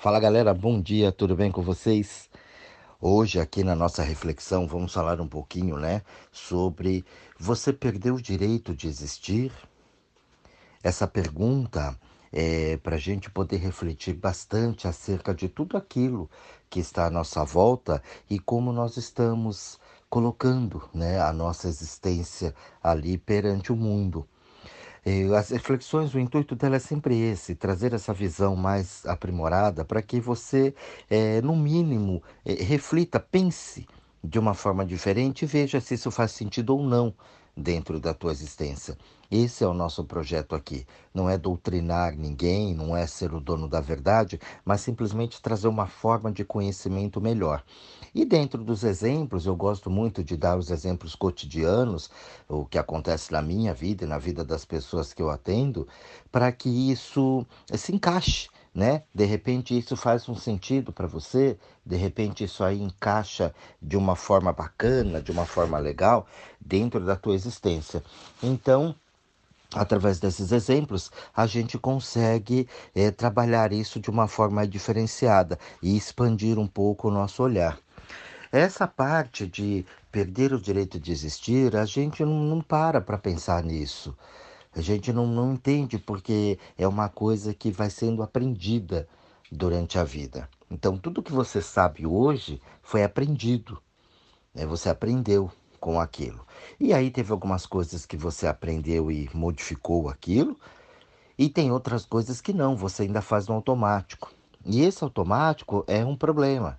Fala 0.00 0.20
galera, 0.20 0.54
bom 0.54 0.80
dia, 0.80 1.10
tudo 1.10 1.34
bem 1.34 1.50
com 1.50 1.60
vocês? 1.60 2.30
Hoje, 3.00 3.40
aqui 3.40 3.64
na 3.64 3.74
nossa 3.74 4.00
reflexão, 4.00 4.64
vamos 4.64 4.94
falar 4.94 5.20
um 5.20 5.26
pouquinho, 5.26 5.76
né, 5.76 6.02
sobre 6.30 7.04
você 7.36 7.72
perdeu 7.72 8.14
o 8.14 8.22
direito 8.22 8.76
de 8.76 8.86
existir? 8.86 9.50
Essa 10.84 11.08
pergunta 11.08 11.98
é 12.32 12.76
para 12.76 12.94
a 12.94 12.98
gente 12.98 13.28
poder 13.28 13.56
refletir 13.56 14.14
bastante 14.14 14.86
acerca 14.86 15.34
de 15.34 15.48
tudo 15.48 15.76
aquilo 15.76 16.30
que 16.70 16.78
está 16.78 17.06
à 17.06 17.10
nossa 17.10 17.44
volta 17.44 18.00
e 18.30 18.38
como 18.38 18.72
nós 18.72 18.96
estamos 18.96 19.80
colocando, 20.08 20.88
né, 20.94 21.20
a 21.20 21.32
nossa 21.32 21.66
existência 21.66 22.54
ali 22.80 23.18
perante 23.18 23.72
o 23.72 23.76
mundo. 23.76 24.28
As 25.36 25.50
reflexões, 25.50 26.14
o 26.14 26.18
intuito 26.18 26.54
dela 26.54 26.76
é 26.76 26.78
sempre 26.78 27.18
esse, 27.18 27.54
trazer 27.54 27.92
essa 27.92 28.12
visão 28.12 28.56
mais 28.56 29.04
aprimorada 29.06 29.84
para 29.84 30.02
que 30.02 30.20
você, 30.20 30.74
é, 31.08 31.40
no 31.42 31.56
mínimo, 31.56 32.22
é, 32.44 32.52
reflita, 32.54 33.18
pense 33.20 33.86
de 34.22 34.38
uma 34.38 34.54
forma 34.54 34.84
diferente 34.84 35.42
e 35.42 35.46
veja 35.46 35.80
se 35.80 35.94
isso 35.94 36.10
faz 36.10 36.32
sentido 36.32 36.76
ou 36.76 36.82
não 36.82 37.14
dentro 37.58 37.98
da 37.98 38.14
tua 38.14 38.30
existência. 38.30 38.96
Esse 39.30 39.62
é 39.62 39.66
o 39.66 39.74
nosso 39.74 40.04
projeto 40.04 40.54
aqui. 40.54 40.86
Não 41.12 41.28
é 41.28 41.36
doutrinar 41.36 42.16
ninguém, 42.16 42.72
não 42.72 42.96
é 42.96 43.06
ser 43.06 43.34
o 43.34 43.40
dono 43.40 43.68
da 43.68 43.80
verdade, 43.80 44.40
mas 44.64 44.80
simplesmente 44.80 45.42
trazer 45.42 45.68
uma 45.68 45.86
forma 45.86 46.32
de 46.32 46.44
conhecimento 46.44 47.20
melhor. 47.20 47.62
E 48.14 48.24
dentro 48.24 48.64
dos 48.64 48.84
exemplos, 48.84 49.44
eu 49.44 49.54
gosto 49.54 49.90
muito 49.90 50.24
de 50.24 50.36
dar 50.36 50.56
os 50.56 50.70
exemplos 50.70 51.14
cotidianos, 51.14 52.10
o 52.48 52.64
que 52.64 52.78
acontece 52.78 53.30
na 53.32 53.42
minha 53.42 53.74
vida 53.74 54.04
e 54.04 54.08
na 54.08 54.18
vida 54.18 54.42
das 54.42 54.64
pessoas 54.64 55.12
que 55.12 55.20
eu 55.20 55.28
atendo, 55.28 55.86
para 56.32 56.50
que 56.50 56.90
isso 56.90 57.44
se 57.74 57.94
encaixe. 57.94 58.48
Né? 58.74 59.02
De 59.14 59.24
repente 59.24 59.76
isso 59.76 59.96
faz 59.96 60.28
um 60.28 60.34
sentido 60.34 60.92
para 60.92 61.06
você, 61.06 61.58
de 61.84 61.96
repente 61.96 62.44
isso 62.44 62.62
aí 62.62 62.80
encaixa 62.80 63.54
de 63.80 63.96
uma 63.96 64.14
forma 64.14 64.52
bacana, 64.52 65.20
de 65.20 65.32
uma 65.32 65.46
forma 65.46 65.78
legal 65.78 66.26
dentro 66.60 67.04
da 67.04 67.16
tua 67.16 67.34
existência. 67.34 68.02
Então, 68.42 68.94
através 69.74 70.20
desses 70.20 70.52
exemplos, 70.52 71.10
a 71.34 71.46
gente 71.46 71.78
consegue 71.78 72.68
é, 72.94 73.10
trabalhar 73.10 73.72
isso 73.72 73.98
de 74.00 74.10
uma 74.10 74.28
forma 74.28 74.66
diferenciada 74.66 75.58
e 75.82 75.96
expandir 75.96 76.58
um 76.58 76.66
pouco 76.66 77.08
o 77.08 77.10
nosso 77.10 77.42
olhar. 77.42 77.78
Essa 78.50 78.86
parte 78.86 79.46
de 79.46 79.84
perder 80.10 80.54
o 80.54 80.60
direito 80.60 80.98
de 80.98 81.12
existir, 81.12 81.76
a 81.76 81.84
gente 81.84 82.24
não, 82.24 82.42
não 82.42 82.60
para 82.62 83.00
para 83.00 83.18
pensar 83.18 83.62
nisso. 83.62 84.16
A 84.78 84.80
gente 84.80 85.12
não, 85.12 85.26
não 85.26 85.54
entende 85.54 85.98
porque 85.98 86.56
é 86.78 86.86
uma 86.86 87.08
coisa 87.08 87.52
que 87.52 87.68
vai 87.68 87.90
sendo 87.90 88.22
aprendida 88.22 89.08
durante 89.50 89.98
a 89.98 90.04
vida. 90.04 90.48
Então, 90.70 90.96
tudo 90.96 91.20
que 91.20 91.32
você 91.32 91.60
sabe 91.60 92.06
hoje 92.06 92.62
foi 92.80 93.02
aprendido. 93.02 93.82
Né? 94.54 94.64
Você 94.66 94.88
aprendeu 94.88 95.50
com 95.80 95.98
aquilo. 95.98 96.46
E 96.78 96.94
aí 96.94 97.10
teve 97.10 97.32
algumas 97.32 97.66
coisas 97.66 98.06
que 98.06 98.16
você 98.16 98.46
aprendeu 98.46 99.10
e 99.10 99.28
modificou 99.34 100.08
aquilo, 100.08 100.56
e 101.36 101.48
tem 101.48 101.72
outras 101.72 102.06
coisas 102.06 102.40
que 102.40 102.52
não, 102.52 102.76
você 102.76 103.02
ainda 103.02 103.20
faz 103.20 103.48
no 103.48 103.56
automático. 103.56 104.32
E 104.64 104.82
esse 104.82 105.02
automático 105.02 105.84
é 105.88 106.04
um 106.04 106.14
problema 106.16 106.78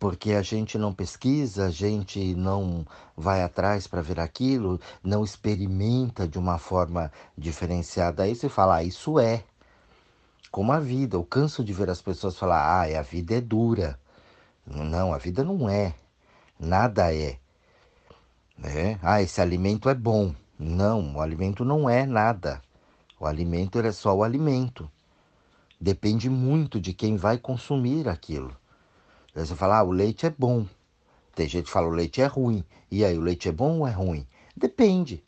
porque 0.00 0.32
a 0.32 0.40
gente 0.40 0.78
não 0.78 0.94
pesquisa, 0.94 1.66
a 1.66 1.70
gente 1.70 2.34
não 2.34 2.86
vai 3.14 3.42
atrás 3.42 3.86
para 3.86 4.00
ver 4.00 4.18
aquilo, 4.18 4.80
não 5.04 5.22
experimenta 5.22 6.26
de 6.26 6.38
uma 6.38 6.56
forma 6.56 7.12
diferenciada 7.36 8.26
isso 8.26 8.46
e 8.46 8.48
fala, 8.48 8.76
ah, 8.76 8.82
isso 8.82 9.20
é. 9.20 9.44
Como 10.50 10.72
a 10.72 10.80
vida, 10.80 11.16
eu 11.16 11.22
canso 11.22 11.62
de 11.62 11.74
ver 11.74 11.90
as 11.90 12.00
pessoas 12.00 12.38
falar, 12.38 12.62
ah, 12.62 12.98
a 12.98 13.02
vida 13.02 13.34
é 13.34 13.42
dura. 13.42 14.00
Não, 14.66 15.12
a 15.12 15.18
vida 15.18 15.44
não 15.44 15.68
é. 15.68 15.94
Nada 16.58 17.14
é. 17.14 17.38
Né? 18.56 18.98
Ah, 19.02 19.20
esse 19.20 19.38
alimento 19.38 19.90
é 19.90 19.94
bom. 19.94 20.34
Não, 20.58 21.16
o 21.16 21.20
alimento 21.20 21.62
não 21.62 21.90
é 21.90 22.06
nada. 22.06 22.62
O 23.18 23.26
alimento 23.26 23.78
é 23.78 23.92
só 23.92 24.16
o 24.16 24.24
alimento. 24.24 24.90
Depende 25.78 26.30
muito 26.30 26.80
de 26.80 26.94
quem 26.94 27.16
vai 27.18 27.36
consumir 27.36 28.08
aquilo. 28.08 28.59
Você 29.44 29.54
fala, 29.54 29.78
ah, 29.78 29.82
o 29.82 29.90
leite 29.90 30.26
é 30.26 30.30
bom. 30.30 30.66
Tem 31.34 31.48
gente 31.48 31.64
que 31.66 31.70
fala, 31.70 31.86
o 31.88 31.90
leite 31.90 32.20
é 32.20 32.26
ruim. 32.26 32.64
E 32.90 33.04
aí, 33.04 33.16
o 33.16 33.20
leite 33.20 33.48
é 33.48 33.52
bom 33.52 33.80
ou 33.80 33.88
é 33.88 33.90
ruim? 33.90 34.26
Depende. 34.56 35.22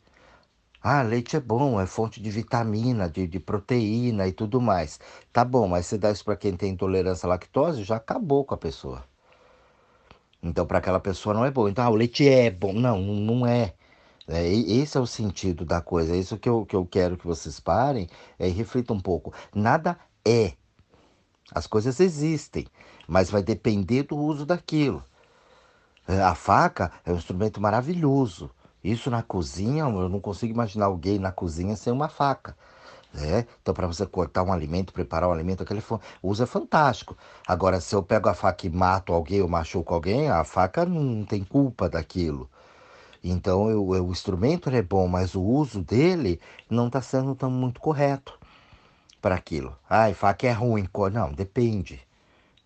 Ah, 0.81 1.01
leite 1.01 1.35
é 1.37 1.39
bom, 1.39 1.79
é 1.79 1.85
fonte 1.85 2.21
de 2.21 2.29
vitamina, 2.29 3.09
de, 3.09 3.25
de 3.25 3.39
proteína 3.39 4.27
e 4.27 4.33
tudo 4.33 4.59
mais. 4.59 4.99
Tá 5.31 5.45
bom, 5.45 5.67
mas 5.67 5.85
você 5.85 5.97
dá 5.97 6.11
isso 6.11 6.25
para 6.25 6.35
quem 6.35 6.57
tem 6.57 6.71
intolerância 6.71 7.25
à 7.25 7.29
lactose, 7.29 7.83
já 7.83 7.95
acabou 7.95 8.43
com 8.43 8.53
a 8.53 8.57
pessoa. 8.57 9.03
Então, 10.43 10.65
para 10.65 10.79
aquela 10.79 10.99
pessoa 10.99 11.33
não 11.33 11.45
é 11.45 11.51
bom. 11.51 11.69
Então, 11.69 11.85
ah, 11.85 11.89
o 11.89 11.95
leite 11.95 12.27
é 12.27 12.51
bom. 12.51 12.73
Não, 12.73 12.99
não 13.01 13.47
é. 13.47 13.73
É, 14.27 14.47
esse 14.47 14.97
é 14.97 14.99
o 15.01 15.07
sentido 15.07 15.65
da 15.65 15.81
coisa. 15.81 16.13
É 16.15 16.17
isso 16.17 16.37
que 16.37 16.49
eu, 16.49 16.65
que 16.65 16.75
eu 16.75 16.85
quero 16.85 17.17
que 17.17 17.25
vocês 17.25 17.59
parem 17.59 18.07
é, 18.37 18.47
e 18.47 18.51
reflitam 18.51 18.95
um 18.97 18.99
pouco. 18.99 19.33
Nada 19.55 19.97
é. 20.25 20.53
As 21.51 21.67
coisas 21.67 21.99
existem 21.99 22.67
mas 23.07 23.29
vai 23.29 23.43
depender 23.43 24.03
do 24.03 24.17
uso 24.17 24.45
daquilo. 24.45 25.03
A 26.07 26.35
faca 26.35 26.91
é 27.05 27.11
um 27.11 27.15
instrumento 27.15 27.61
maravilhoso. 27.61 28.49
Isso 28.83 29.09
na 29.09 29.23
cozinha, 29.23 29.83
eu 29.83 30.09
não 30.09 30.19
consigo 30.19 30.53
imaginar 30.53 30.87
alguém 30.87 31.17
na 31.17 31.31
cozinha 31.31 31.75
sem 31.75 31.93
uma 31.93 32.09
faca. 32.09 32.55
Né? 33.13 33.45
Então, 33.61 33.73
para 33.73 33.87
você 33.87 34.05
cortar 34.05 34.43
um 34.43 34.51
alimento, 34.51 34.91
preparar 34.91 35.29
um 35.29 35.31
alimento, 35.31 35.63
aquele 35.63 35.81
uso 36.21 36.43
é 36.43 36.45
fantástico. 36.45 37.15
Agora, 37.47 37.79
se 37.79 37.95
eu 37.95 38.03
pego 38.03 38.27
a 38.27 38.33
faca 38.33 38.65
e 38.65 38.69
mato 38.69 39.13
alguém 39.13 39.41
ou 39.41 39.47
machuco 39.47 39.93
alguém, 39.93 40.29
a 40.29 40.43
faca 40.43 40.85
não 40.85 41.23
tem 41.23 41.43
culpa 41.43 41.87
daquilo. 41.87 42.49
Então, 43.23 43.69
eu, 43.69 43.95
eu, 43.95 44.07
o 44.07 44.11
instrumento 44.11 44.69
é 44.69 44.81
bom, 44.81 45.07
mas 45.07 45.35
o 45.35 45.41
uso 45.41 45.81
dele 45.81 46.41
não 46.69 46.87
está 46.87 47.01
sendo 47.01 47.33
tão 47.35 47.49
muito 47.49 47.79
correto 47.79 48.37
para 49.23 49.35
aquilo. 49.35 49.75
Ai, 49.89 50.13
faca 50.13 50.45
é 50.45 50.51
ruim. 50.51 50.87
Não, 51.11 51.33
depende 51.33 52.05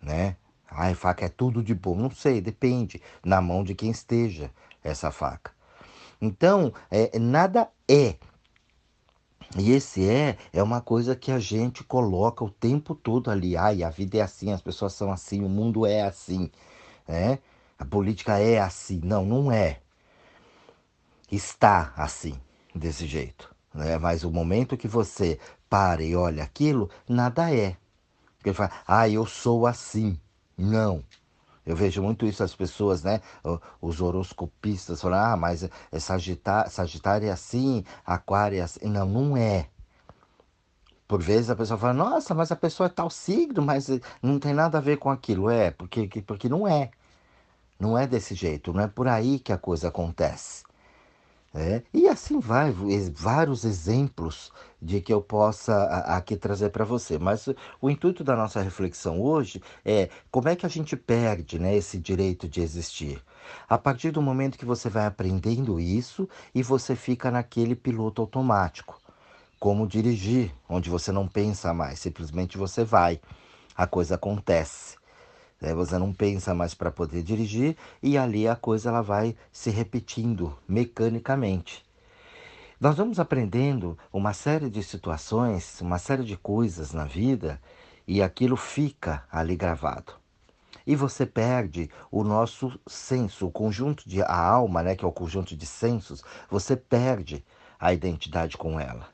né? 0.02 0.36
Ai, 0.70 0.94
faca 0.94 1.24
é 1.24 1.28
tudo 1.28 1.62
de 1.62 1.74
bom. 1.74 1.94
Não 1.94 2.10
sei, 2.10 2.40
depende. 2.40 3.00
Na 3.24 3.40
mão 3.40 3.64
de 3.64 3.74
quem 3.74 3.90
esteja 3.90 4.50
essa 4.82 5.10
faca. 5.10 5.52
Então, 6.20 6.72
é, 6.90 7.18
nada 7.18 7.68
é. 7.88 8.16
E 9.56 9.72
esse 9.72 10.06
é, 10.08 10.36
é 10.52 10.62
uma 10.62 10.80
coisa 10.80 11.16
que 11.16 11.32
a 11.32 11.38
gente 11.38 11.82
coloca 11.82 12.44
o 12.44 12.50
tempo 12.50 12.94
todo 12.94 13.30
ali. 13.30 13.56
Ai, 13.56 13.82
a 13.82 13.90
vida 13.90 14.18
é 14.18 14.20
assim, 14.20 14.52
as 14.52 14.60
pessoas 14.60 14.92
são 14.92 15.10
assim, 15.10 15.42
o 15.42 15.48
mundo 15.48 15.86
é 15.86 16.02
assim. 16.02 16.50
Né? 17.06 17.38
A 17.78 17.84
política 17.84 18.38
é 18.38 18.58
assim. 18.58 19.00
Não, 19.02 19.24
não 19.24 19.50
é. 19.50 19.80
Está 21.30 21.92
assim, 21.96 22.38
desse 22.74 23.06
jeito. 23.06 23.54
Né? 23.78 23.96
Mas 23.98 24.24
o 24.24 24.30
momento 24.30 24.76
que 24.76 24.88
você 24.88 25.38
para 25.70 26.02
e 26.02 26.16
olha 26.16 26.42
aquilo, 26.42 26.90
nada 27.08 27.54
é. 27.54 27.76
Porque 28.36 28.50
ele 28.50 28.56
fala, 28.56 28.72
ah, 28.86 29.08
eu 29.08 29.24
sou 29.24 29.66
assim. 29.66 30.18
Não. 30.56 31.04
Eu 31.64 31.76
vejo 31.76 32.02
muito 32.02 32.26
isso 32.26 32.42
as 32.42 32.54
pessoas, 32.54 33.02
né? 33.02 33.20
Os 33.80 34.00
horoscopistas 34.00 35.00
falam, 35.00 35.18
ah, 35.18 35.36
mas 35.36 35.68
é 35.92 35.98
sagitário, 36.00 36.70
sagitário 36.70 37.28
é 37.28 37.30
assim, 37.30 37.84
aquário 38.04 38.58
é 38.58 38.62
assim. 38.62 38.88
Não, 38.88 39.06
não 39.06 39.36
é. 39.36 39.68
Por 41.06 41.22
vezes 41.22 41.50
a 41.50 41.56
pessoa 41.56 41.78
fala, 41.78 41.94
nossa, 41.94 42.34
mas 42.34 42.50
a 42.50 42.56
pessoa 42.56 42.86
é 42.86 42.90
tal 42.90 43.10
signo, 43.10 43.62
mas 43.62 43.88
não 44.22 44.38
tem 44.38 44.52
nada 44.54 44.78
a 44.78 44.80
ver 44.80 44.98
com 44.98 45.10
aquilo. 45.10 45.50
É, 45.50 45.70
porque, 45.70 46.08
porque 46.22 46.48
não 46.48 46.66
é. 46.66 46.90
Não 47.78 47.96
é 47.96 48.06
desse 48.06 48.34
jeito, 48.34 48.72
não 48.72 48.82
é 48.82 48.88
por 48.88 49.06
aí 49.06 49.38
que 49.38 49.52
a 49.52 49.58
coisa 49.58 49.88
acontece. 49.88 50.64
É, 51.54 51.82
e 51.94 52.06
assim 52.06 52.38
vai, 52.38 52.74
vários 53.14 53.64
exemplos 53.64 54.52
de 54.80 55.00
que 55.00 55.12
eu 55.12 55.22
possa 55.22 55.84
aqui 56.04 56.36
trazer 56.36 56.68
para 56.70 56.84
você. 56.84 57.18
Mas 57.18 57.48
o 57.80 57.88
intuito 57.88 58.22
da 58.22 58.36
nossa 58.36 58.60
reflexão 58.60 59.20
hoje 59.20 59.62
é 59.84 60.10
como 60.30 60.48
é 60.48 60.54
que 60.54 60.66
a 60.66 60.68
gente 60.68 60.94
perde 60.94 61.58
né, 61.58 61.74
esse 61.74 61.98
direito 61.98 62.46
de 62.46 62.60
existir. 62.60 63.22
A 63.66 63.78
partir 63.78 64.10
do 64.10 64.20
momento 64.20 64.58
que 64.58 64.66
você 64.66 64.90
vai 64.90 65.06
aprendendo 65.06 65.80
isso 65.80 66.28
e 66.54 66.62
você 66.62 66.94
fica 66.94 67.30
naquele 67.30 67.74
piloto 67.74 68.20
automático. 68.20 69.00
Como 69.58 69.88
dirigir, 69.88 70.54
onde 70.68 70.90
você 70.90 71.10
não 71.10 71.26
pensa 71.26 71.72
mais, 71.72 71.98
simplesmente 71.98 72.58
você 72.58 72.84
vai. 72.84 73.20
A 73.74 73.86
coisa 73.86 74.16
acontece. 74.16 74.97
Né? 75.60 75.74
Você 75.74 75.98
não 75.98 76.12
pensa 76.12 76.54
mais 76.54 76.74
para 76.74 76.90
poder 76.90 77.22
dirigir 77.22 77.76
e 78.02 78.16
ali 78.16 78.46
a 78.46 78.56
coisa 78.56 78.88
ela 78.88 79.02
vai 79.02 79.36
se 79.52 79.70
repetindo 79.70 80.56
mecanicamente. 80.68 81.84
Nós 82.80 82.96
vamos 82.96 83.18
aprendendo 83.18 83.98
uma 84.12 84.32
série 84.32 84.70
de 84.70 84.82
situações, 84.82 85.80
uma 85.80 85.98
série 85.98 86.22
de 86.22 86.36
coisas 86.36 86.92
na 86.92 87.04
vida 87.04 87.60
e 88.06 88.22
aquilo 88.22 88.56
fica 88.56 89.24
ali 89.30 89.56
gravado. 89.56 90.12
E 90.86 90.94
você 90.94 91.26
perde 91.26 91.90
o 92.10 92.22
nosso 92.22 92.78
senso, 92.86 93.46
o 93.46 93.50
conjunto 93.50 94.08
de 94.08 94.22
a 94.22 94.34
alma, 94.34 94.82
né, 94.82 94.94
que 94.94 95.04
é 95.04 95.08
o 95.08 95.12
conjunto 95.12 95.56
de 95.56 95.66
sensos, 95.66 96.22
você 96.48 96.76
perde 96.76 97.44
a 97.78 97.92
identidade 97.92 98.56
com 98.56 98.80
ela. 98.80 99.08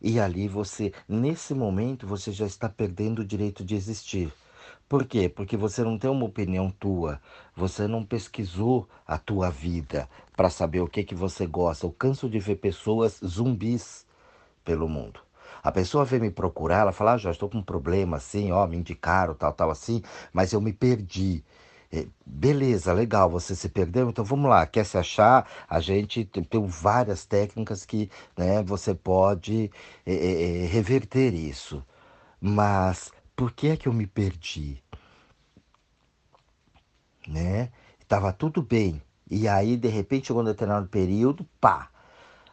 E 0.00 0.20
ali 0.20 0.48
você, 0.48 0.92
nesse 1.08 1.52
momento, 1.52 2.06
você 2.06 2.32
já 2.32 2.46
está 2.46 2.68
perdendo 2.68 3.20
o 3.20 3.24
direito 3.24 3.64
de 3.64 3.74
existir 3.74 4.32
Por 4.94 5.06
quê? 5.06 5.28
Porque 5.28 5.56
você 5.56 5.82
não 5.82 5.98
tem 5.98 6.08
uma 6.08 6.24
opinião 6.24 6.70
tua, 6.70 7.20
você 7.56 7.88
não 7.88 8.04
pesquisou 8.04 8.88
a 9.04 9.18
tua 9.18 9.50
vida 9.50 10.08
para 10.36 10.48
saber 10.48 10.82
o 10.82 10.86
que 10.86 11.02
que 11.02 11.16
você 11.16 11.48
gosta. 11.48 11.84
Eu 11.84 11.90
canso 11.90 12.30
de 12.30 12.38
ver 12.38 12.54
pessoas 12.54 13.18
zumbis 13.26 14.06
pelo 14.64 14.88
mundo. 14.88 15.18
A 15.64 15.72
pessoa 15.72 16.04
vem 16.04 16.20
me 16.20 16.30
procurar, 16.30 16.82
ela 16.82 16.92
fala, 16.92 17.14
ah, 17.14 17.18
já 17.18 17.32
estou 17.32 17.48
com 17.48 17.58
um 17.58 17.62
problema 17.62 18.18
assim, 18.18 18.52
ó, 18.52 18.64
me 18.68 18.76
indicaram, 18.76 19.34
tal, 19.34 19.52
tal, 19.52 19.68
assim, 19.68 20.00
mas 20.32 20.52
eu 20.52 20.60
me 20.60 20.72
perdi. 20.72 21.42
É, 21.92 22.06
beleza, 22.24 22.92
legal, 22.92 23.28
você 23.28 23.56
se 23.56 23.68
perdeu, 23.68 24.08
então 24.08 24.24
vamos 24.24 24.48
lá, 24.48 24.64
quer 24.64 24.86
se 24.86 24.96
achar? 24.96 25.44
A 25.68 25.80
gente 25.80 26.24
tem 26.24 26.64
várias 26.68 27.26
técnicas 27.26 27.84
que 27.84 28.08
né, 28.36 28.62
você 28.62 28.94
pode 28.94 29.72
é, 30.06 30.14
é, 30.14 30.62
é, 30.62 30.66
reverter 30.66 31.34
isso. 31.34 31.84
Mas 32.40 33.10
por 33.36 33.52
que 33.52 33.68
é 33.68 33.76
que 33.76 33.88
eu 33.88 33.92
me 33.92 34.06
perdi? 34.06 34.82
Né? 37.26 37.70
Tava 38.14 38.32
tudo 38.32 38.62
bem. 38.62 39.02
E 39.28 39.48
aí, 39.48 39.76
de 39.76 39.88
repente, 39.88 40.28
chegou 40.28 40.40
um 40.40 40.44
determinado 40.44 40.86
período, 40.86 41.44
pá, 41.60 41.88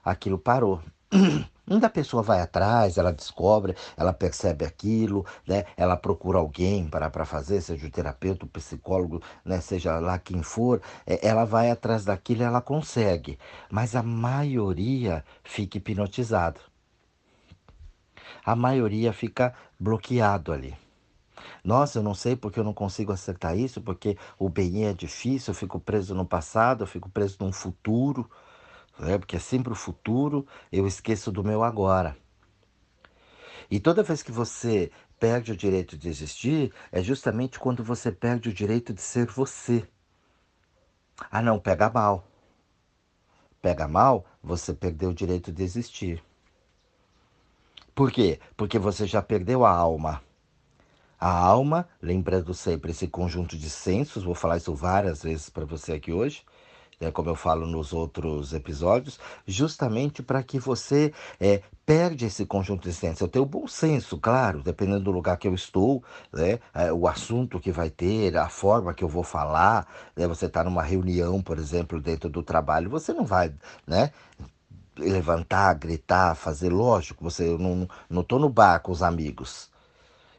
aquilo 0.03 0.39
parou. 0.39 0.81
Ainda 1.69 1.85
a 1.85 1.89
pessoa 1.91 2.23
vai 2.23 2.41
atrás, 2.41 2.97
ela 2.97 3.13
descobre, 3.13 3.75
ela 3.95 4.11
percebe 4.11 4.65
aquilo, 4.65 5.23
né? 5.47 5.65
ela 5.77 5.95
procura 5.95 6.39
alguém 6.39 6.89
para, 6.89 7.11
fazer, 7.25 7.61
seja 7.61 7.85
o 7.85 7.91
terapeuta, 7.91 8.43
o 8.43 8.49
psicólogo, 8.49 9.21
né? 9.45 9.61
seja 9.61 9.99
lá 9.99 10.17
quem 10.17 10.41
for, 10.41 10.81
é, 11.05 11.19
ela 11.27 11.45
vai 11.45 11.69
atrás 11.69 12.03
daquilo 12.05 12.41
ela 12.41 12.59
consegue. 12.59 13.37
Mas 13.69 13.95
a 13.95 14.01
maioria 14.01 15.23
fica 15.43 15.77
hipnotizado. 15.77 16.59
A 18.43 18.55
maioria 18.55 19.13
fica 19.13 19.53
bloqueado 19.79 20.51
ali. 20.51 20.75
Nossa, 21.63 21.99
eu 21.99 22.03
não 22.03 22.13
sei 22.13 22.35
porque 22.35 22.59
eu 22.59 22.63
não 22.63 22.73
consigo 22.73 23.11
acertar 23.11 23.57
isso, 23.57 23.81
porque 23.81 24.17
o 24.37 24.49
bem 24.49 24.85
é 24.85 24.93
difícil, 24.93 25.51
eu 25.51 25.55
fico 25.55 25.79
preso 25.79 26.15
no 26.15 26.25
passado, 26.25 26.83
eu 26.83 26.87
fico 26.87 27.09
preso 27.09 27.37
num 27.39 27.51
futuro 27.51 28.29
né? 29.01 29.17
porque 29.17 29.35
é 29.35 29.39
sempre 29.39 29.73
o 29.73 29.75
futuro, 29.75 30.45
eu 30.71 30.87
esqueço 30.87 31.31
do 31.31 31.43
meu 31.43 31.63
agora. 31.63 32.15
E 33.69 33.79
toda 33.79 34.03
vez 34.03 34.21
que 34.21 34.31
você 34.31 34.91
perde 35.19 35.51
o 35.51 35.57
direito 35.57 35.97
de 35.97 36.09
existir, 36.09 36.73
é 36.91 37.01
justamente 37.01 37.59
quando 37.59 37.83
você 37.83 38.11
perde 38.11 38.49
o 38.49 38.53
direito 38.53 38.93
de 38.93 39.01
ser 39.01 39.27
você. 39.27 39.87
Ah, 41.29 41.41
não, 41.41 41.59
pega 41.59 41.89
mal. 41.89 42.27
Pega 43.61 43.87
mal, 43.87 44.25
você 44.41 44.73
perdeu 44.73 45.11
o 45.11 45.13
direito 45.13 45.51
de 45.51 45.63
existir. 45.63 46.23
Por 47.93 48.11
quê? 48.11 48.39
Porque 48.57 48.79
você 48.79 49.05
já 49.05 49.21
perdeu 49.21 49.63
a 49.63 49.71
alma. 49.71 50.21
A 51.21 51.29
alma, 51.29 51.87
lembrando 52.01 52.51
sempre 52.51 52.89
esse 52.89 53.07
conjunto 53.07 53.55
de 53.55 53.69
sensos, 53.69 54.23
vou 54.23 54.33
falar 54.33 54.57
isso 54.57 54.73
várias 54.73 55.21
vezes 55.21 55.51
para 55.51 55.65
você 55.65 55.93
aqui 55.93 56.11
hoje, 56.11 56.43
né, 56.99 57.11
como 57.11 57.29
eu 57.29 57.35
falo 57.35 57.67
nos 57.67 57.93
outros 57.93 58.53
episódios, 58.53 59.19
justamente 59.45 60.23
para 60.23 60.41
que 60.41 60.57
você 60.57 61.13
é, 61.39 61.61
perde 61.85 62.25
esse 62.25 62.43
conjunto 62.43 62.89
de 62.89 62.95
ciência. 62.95 63.23
Eu 63.23 63.27
tenho 63.27 63.45
bom 63.45 63.67
senso, 63.67 64.17
claro, 64.17 64.63
dependendo 64.63 65.01
do 65.01 65.11
lugar 65.11 65.37
que 65.37 65.47
eu 65.47 65.53
estou, 65.53 66.03
né, 66.33 66.59
é, 66.73 66.91
o 66.91 67.07
assunto 67.07 67.59
que 67.59 67.71
vai 67.71 67.91
ter, 67.91 68.35
a 68.35 68.49
forma 68.49 68.91
que 68.91 69.03
eu 69.03 69.07
vou 69.07 69.23
falar. 69.23 69.87
Né, 70.15 70.27
você 70.27 70.47
está 70.47 70.63
numa 70.63 70.81
reunião, 70.81 71.39
por 71.39 71.59
exemplo, 71.59 72.01
dentro 72.01 72.31
do 72.31 72.41
trabalho, 72.41 72.89
você 72.89 73.13
não 73.13 73.25
vai, 73.25 73.53
né? 73.85 74.11
levantar, 74.97 75.73
gritar, 75.75 76.35
fazer, 76.35 76.69
lógico, 76.69 77.23
você 77.23 77.47
eu 77.47 77.57
não 77.57 77.87
não 78.09 78.23
tô 78.23 78.37
no 78.37 78.49
bar 78.49 78.79
com 78.81 78.91
os 78.91 79.01
amigos, 79.01 79.70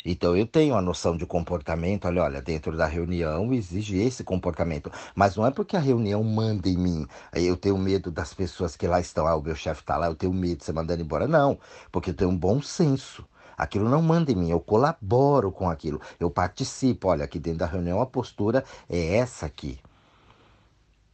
então 0.04 0.37
eu 0.37 0.46
tenho 0.46 0.75
a 0.75 0.82
noção 0.82 1.16
de 1.16 1.25
comportamento, 1.25 2.06
olha, 2.06 2.22
olha, 2.22 2.43
dentro 2.43 2.76
da 2.76 2.87
reunião 2.87 3.52
exige 3.52 3.99
esse 3.99 4.25
comportamento, 4.25 4.90
mas 5.14 5.37
não 5.37 5.46
é 5.46 5.50
porque 5.50 5.76
a 5.76 5.81
reunião 5.81 6.22
manda 6.25 6.69
em 6.69 6.76
mim. 6.76 7.06
Eu 7.32 7.56
tenho 7.56 7.78
medo 7.78 8.10
das 8.10 8.34
pessoas 8.34 8.76
que 8.76 8.87
lá 8.87 9.00
estão, 9.00 9.26
ah, 9.26 9.37
o 9.37 9.43
meu 9.43 9.54
chefe 9.54 9.81
está 9.82 9.96
lá, 9.96 10.06
eu 10.06 10.14
tenho 10.14 10.32
medo 10.32 10.58
de 10.58 10.64
ser 10.64 10.72
mandado 10.72 11.00
embora. 11.00 11.26
Não, 11.28 11.58
porque 11.90 12.10
eu 12.10 12.14
tenho 12.14 12.31
um 12.31 12.37
bom 12.37 12.60
senso. 12.60 13.25
Aquilo 13.56 13.88
não 13.88 14.02
manda 14.02 14.32
em 14.32 14.34
mim, 14.34 14.50
eu 14.50 14.60
colaboro 14.60 15.52
com 15.52 15.69
aquilo, 15.70 16.00
eu 16.19 16.31
participo. 16.31 17.08
Olha, 17.08 17.25
aqui 17.25 17.38
dentro 17.38 17.60
da 17.60 17.66
reunião 17.66 18.00
a 18.00 18.06
postura 18.06 18.64
é 18.88 19.16
essa 19.16 19.46
aqui. 19.46 19.78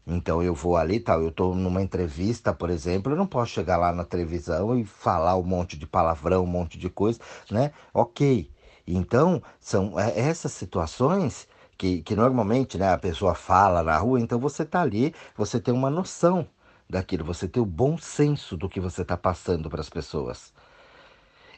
Então 0.07 0.43
eu 0.43 0.55
vou 0.55 0.77
ali, 0.77 0.99
tal, 0.99 1.21
eu 1.21 1.29
estou 1.29 1.55
numa 1.55 1.83
entrevista, 1.83 2.55
por 2.55 2.71
exemplo, 2.71 3.13
eu 3.13 3.17
não 3.17 3.27
posso 3.27 3.53
chegar 3.53 3.77
lá 3.77 3.93
na 3.93 4.05
televisão 4.05 4.79
e 4.79 4.83
falar 4.85 5.37
um 5.37 5.43
monte 5.43 5.77
de 5.77 5.87
palavrão, 5.87 6.45
um 6.45 6.47
monte 6.47 6.79
de 6.79 6.89
coisa, 6.89 7.21
né? 7.51 7.73
Ok, 7.93 8.51
então, 8.97 9.43
são 9.61 9.99
é, 10.01 10.19
essas 10.19 10.53
situações 10.53 11.47
que, 11.77 12.03
que 12.03 12.17
normalmente 12.17 12.79
né, 12.79 12.93
a 12.93 12.99
pessoa 12.99 13.35
fala 13.35 13.83
na 13.83 13.97
rua, 13.99 14.19
então 14.19 14.39
você 14.39 14.63
está 14.63 14.81
ali, 14.81 15.15
você 15.37 15.61
tem 15.61 15.75
uma 15.75 15.91
noção 15.91 16.47
daquilo, 16.89 17.25
você 17.25 17.47
tem 17.47 17.63
o 17.63 17.67
bom 17.67 17.99
senso 17.99 18.57
do 18.57 18.69
que 18.69 18.81
você 18.81 19.03
está 19.03 19.17
passando 19.17 19.69
para 19.69 19.81
as 19.81 19.91
pessoas. 19.91 20.53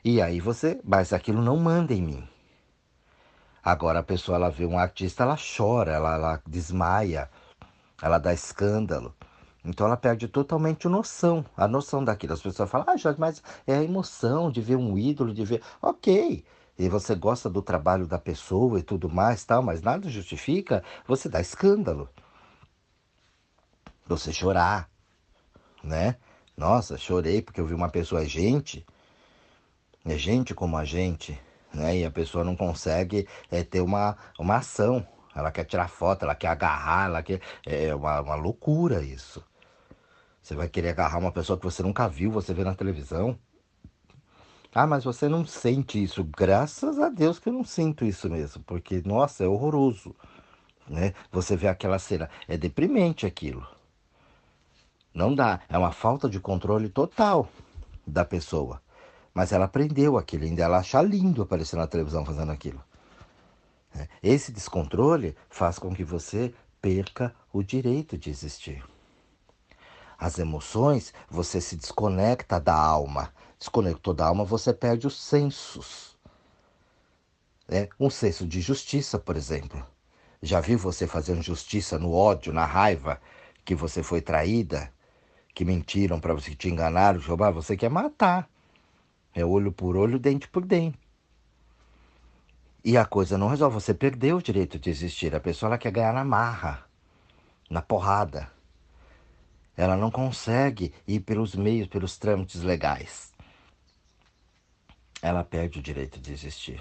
E 0.05 0.21
aí 0.21 0.41
você, 0.41 0.81
mas 0.83 1.13
aquilo 1.13 1.41
não 1.41 1.57
manda 1.57 1.95
em 1.95 2.03
mim. 2.03 2.29
Agora 3.63 4.01
a 4.01 4.03
pessoa 4.03 4.37
ela 4.37 4.51
vê 4.51 4.67
um 4.67 4.79
artista, 4.79 5.23
ela 5.23 5.37
chora, 5.37 5.93
ela, 5.93 6.15
ela 6.15 6.43
desmaia, 6.47 7.31
ela 8.03 8.19
dá 8.19 8.33
escândalo. 8.33 9.15
Então 9.65 9.87
ela 9.87 9.97
perde 9.97 10.27
totalmente 10.27 10.87
a 10.87 10.91
noção, 10.91 11.45
a 11.57 11.69
noção 11.69 12.03
daquilo. 12.03 12.33
As 12.33 12.41
pessoas 12.41 12.71
falam, 12.71 12.87
ah, 12.89 12.97
Jorge, 12.97 13.21
mas 13.21 13.43
é 13.67 13.77
a 13.77 13.85
emoção 13.85 14.51
de 14.51 14.61
ver 14.61 14.77
um 14.77 14.97
ídolo, 14.97 15.35
de 15.35 15.45
ver. 15.45 15.63
Ok, 15.83 16.43
e 16.81 16.89
você 16.89 17.15
gosta 17.15 17.51
do 17.51 17.61
trabalho 17.61 18.07
da 18.07 18.19
pessoa 18.19 18.79
e 18.79 18.83
tudo 18.83 19.07
mais, 19.07 19.45
tal, 19.45 19.63
mas 19.63 19.83
nada 19.83 20.09
justifica 20.09 20.83
você 21.07 21.29
dar 21.29 21.43
escândalo. 21.43 22.09
Você 24.07 24.33
chorar, 24.33 24.89
né? 25.85 26.17
Nossa, 26.57 26.97
chorei 26.97 27.43
porque 27.43 27.61
eu 27.61 27.67
vi 27.67 27.75
uma 27.75 27.91
pessoa, 27.91 28.23
é 28.23 28.25
gente, 28.25 28.87
é 30.07 30.17
gente 30.17 30.55
como 30.55 30.75
a 30.75 30.83
gente, 30.87 31.39
né? 31.71 31.99
E 31.99 32.05
a 32.07 32.11
pessoa 32.11 32.45
não 32.45 32.57
consegue 32.57 33.29
é, 33.51 33.63
ter 33.63 33.83
uma, 33.83 34.17
uma 34.39 34.57
ação. 34.57 35.07
Ela 35.37 35.53
quer 35.53 35.65
tirar 35.65 35.89
foto, 35.89 36.23
ela 36.25 36.35
quer 36.35 36.49
agarrar, 36.49 37.05
ela 37.05 37.23
quer. 37.23 37.43
É 37.67 37.95
uma, 37.95 38.23
uma 38.23 38.35
loucura 38.37 39.03
isso. 39.03 39.45
Você 40.43 40.55
vai 40.55 40.67
querer 40.67 40.89
agarrar 40.89 41.19
uma 41.19 41.31
pessoa 41.31 41.59
que 41.59 41.65
você 41.65 41.83
nunca 41.83 42.09
viu, 42.09 42.31
você 42.31 42.55
vê 42.55 42.65
na 42.65 42.75
televisão. 42.75 43.39
Ah, 44.75 44.87
mas 44.87 45.05
você 45.05 45.29
não 45.29 45.45
sente 45.45 46.03
isso. 46.03 46.23
Graças 46.25 46.99
a 46.99 47.09
Deus 47.09 47.39
que 47.39 47.49
eu 47.49 47.53
não 47.53 47.65
sinto 47.65 48.05
isso 48.05 48.31
mesmo, 48.31 48.63
porque 48.63 49.03
nossa, 49.05 49.45
é 49.45 49.49
horroroso, 49.49 50.15
né? 50.89 51.13
Você 51.33 51.57
vê 51.57 51.67
aquela 51.69 51.99
cena, 51.99 52.31
é 52.47 52.57
deprimente 52.57 53.27
aquilo. 53.27 53.67
Não 55.13 55.35
dá, 55.35 55.61
é 55.69 55.77
uma 55.77 55.91
falta 55.91 56.29
de 56.29 56.39
controle 56.39 56.89
total 56.89 57.49
da 58.07 58.25
pessoa. 58.25 58.81
Mas 59.35 59.53
ela 59.53 59.65
aprendeu 59.65 60.17
aquilo, 60.17 60.45
ainda 60.45 60.63
ela 60.63 60.79
acha 60.79 61.03
lindo 61.03 61.43
aparecer 61.43 61.77
na 61.77 61.87
televisão 61.87 62.25
fazendo 62.25 62.53
aquilo. 62.53 62.83
É, 63.95 64.09
esse 64.23 64.53
descontrole 64.53 65.37
faz 65.49 65.79
com 65.79 65.93
que 65.93 66.05
você 66.05 66.55
perca 66.81 67.35
o 67.53 67.63
direito 67.63 68.17
de 68.17 68.31
existir. 68.31 68.85
As 70.19 70.39
emoções, 70.39 71.13
você 71.29 71.61
se 71.61 71.77
desconecta 71.77 72.61
da 72.61 72.75
alma, 72.75 73.33
desconectou 73.61 74.15
da 74.15 74.27
alma, 74.27 74.43
você 74.43 74.73
perde 74.73 75.07
os 75.07 75.15
sensos. 75.15 76.19
Né? 77.69 77.89
Um 78.01 78.09
senso 78.09 78.47
de 78.47 78.61
justiça, 78.61 79.19
por 79.19 79.37
exemplo. 79.37 79.87
Já 80.43 80.61
viu 80.61 80.79
você 80.79 81.07
fazendo 81.07 81.43
justiça 81.43 81.99
no 81.99 82.13
ódio, 82.13 82.55
na 82.55 82.65
raiva, 82.65 83.21
que 83.63 83.75
você 83.75 84.03
foi 84.03 84.23
traída, 84.23 84.91
que 85.55 85.63
mentiram 85.63 86.19
para 86.19 86.33
você, 86.33 86.51
que 86.51 86.57
te 86.57 86.69
enganaram, 86.71 87.21
ah, 87.21 87.51
você 87.51 87.77
quer 87.77 87.91
matar. 87.91 88.49
É 89.35 89.45
olho 89.45 89.71
por 89.71 89.95
olho, 89.95 90.19
dente 90.19 90.49
por 90.49 90.65
dente. 90.65 90.99
E 92.83 92.97
a 92.97 93.05
coisa 93.05 93.37
não 93.37 93.49
resolve. 93.49 93.75
Você 93.75 93.93
perdeu 93.93 94.39
o 94.39 94.43
direito 94.43 94.79
de 94.79 94.89
existir. 94.89 95.35
A 95.35 95.41
pessoa 95.41 95.69
ela 95.69 95.79
quer 95.79 95.93
ganhar 95.93 96.15
na 96.15 96.25
marra, 96.25 96.87
na 97.69 97.83
porrada. 97.83 98.51
Ela 99.77 99.97
não 99.97 100.11
consegue 100.11 100.95
ir 101.07 101.21
pelos 101.21 101.55
meios, 101.55 101.87
pelos 101.87 102.17
trâmites 102.17 102.63
legais 102.63 103.30
ela 105.23 105.45
perde 105.45 105.79
o 105.79 105.83
direito 105.83 106.19
de 106.19 106.33
existir. 106.33 106.81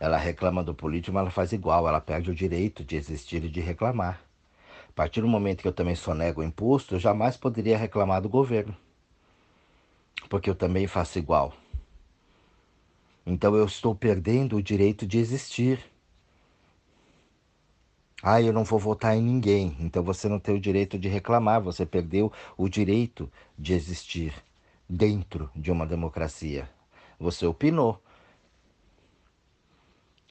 Ela 0.00 0.16
reclama 0.16 0.62
do 0.62 0.74
político, 0.74 1.12
mas 1.12 1.22
ela 1.22 1.30
faz 1.30 1.52
igual, 1.52 1.88
ela 1.88 2.00
perde 2.00 2.30
o 2.30 2.34
direito 2.34 2.84
de 2.84 2.96
existir 2.96 3.44
e 3.44 3.48
de 3.48 3.60
reclamar. 3.60 4.20
A 4.88 4.92
partir 4.92 5.20
do 5.20 5.28
momento 5.28 5.62
que 5.62 5.68
eu 5.68 5.72
também 5.72 5.94
sonego 5.94 6.40
o 6.40 6.44
imposto, 6.44 6.94
eu 6.94 7.00
jamais 7.00 7.36
poderia 7.36 7.76
reclamar 7.76 8.22
do 8.22 8.28
governo. 8.28 8.76
Porque 10.28 10.48
eu 10.48 10.54
também 10.54 10.86
faço 10.86 11.18
igual. 11.18 11.52
Então 13.26 13.56
eu 13.56 13.64
estou 13.64 13.94
perdendo 13.94 14.56
o 14.56 14.62
direito 14.62 15.06
de 15.06 15.18
existir. 15.18 15.80
Ah, 18.22 18.40
eu 18.40 18.52
não 18.52 18.64
vou 18.64 18.78
votar 18.78 19.16
em 19.16 19.22
ninguém. 19.22 19.76
Então 19.80 20.02
você 20.02 20.28
não 20.28 20.38
tem 20.38 20.54
o 20.54 20.60
direito 20.60 20.98
de 20.98 21.08
reclamar, 21.08 21.60
você 21.60 21.84
perdeu 21.84 22.32
o 22.56 22.68
direito 22.68 23.30
de 23.58 23.72
existir 23.72 24.34
dentro 24.88 25.50
de 25.54 25.70
uma 25.72 25.86
democracia. 25.86 26.68
Você 27.18 27.46
opinou. 27.46 28.00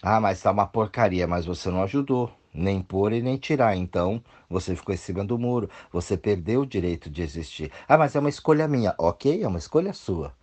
Ah, 0.02 0.20
mas 0.20 0.42
tá 0.42 0.52
uma 0.52 0.68
porcaria, 0.68 1.26
mas 1.26 1.46
você 1.46 1.70
não 1.70 1.84
ajudou, 1.84 2.30
nem 2.54 2.82
pôr 2.82 3.14
e 3.14 3.22
nem 3.22 3.38
tirar. 3.38 3.76
Então, 3.76 4.22
você 4.50 4.76
ficou 4.76 4.94
em 4.94 4.98
cima 4.98 5.24
do 5.24 5.40
muro, 5.40 5.70
você 5.92 6.18
perdeu 6.18 6.62
o 6.62 6.66
direito 6.66 7.10
de 7.10 7.22
existir. 7.22 7.72
Ah, 7.88 7.98
mas 7.98 8.16
é 8.16 8.20
uma 8.20 8.30
escolha 8.30 8.68
minha. 8.68 8.94
Ok, 8.98 9.42
é 9.42 9.48
uma 9.48 9.60
escolha 9.60 9.94
sua. 9.94 10.34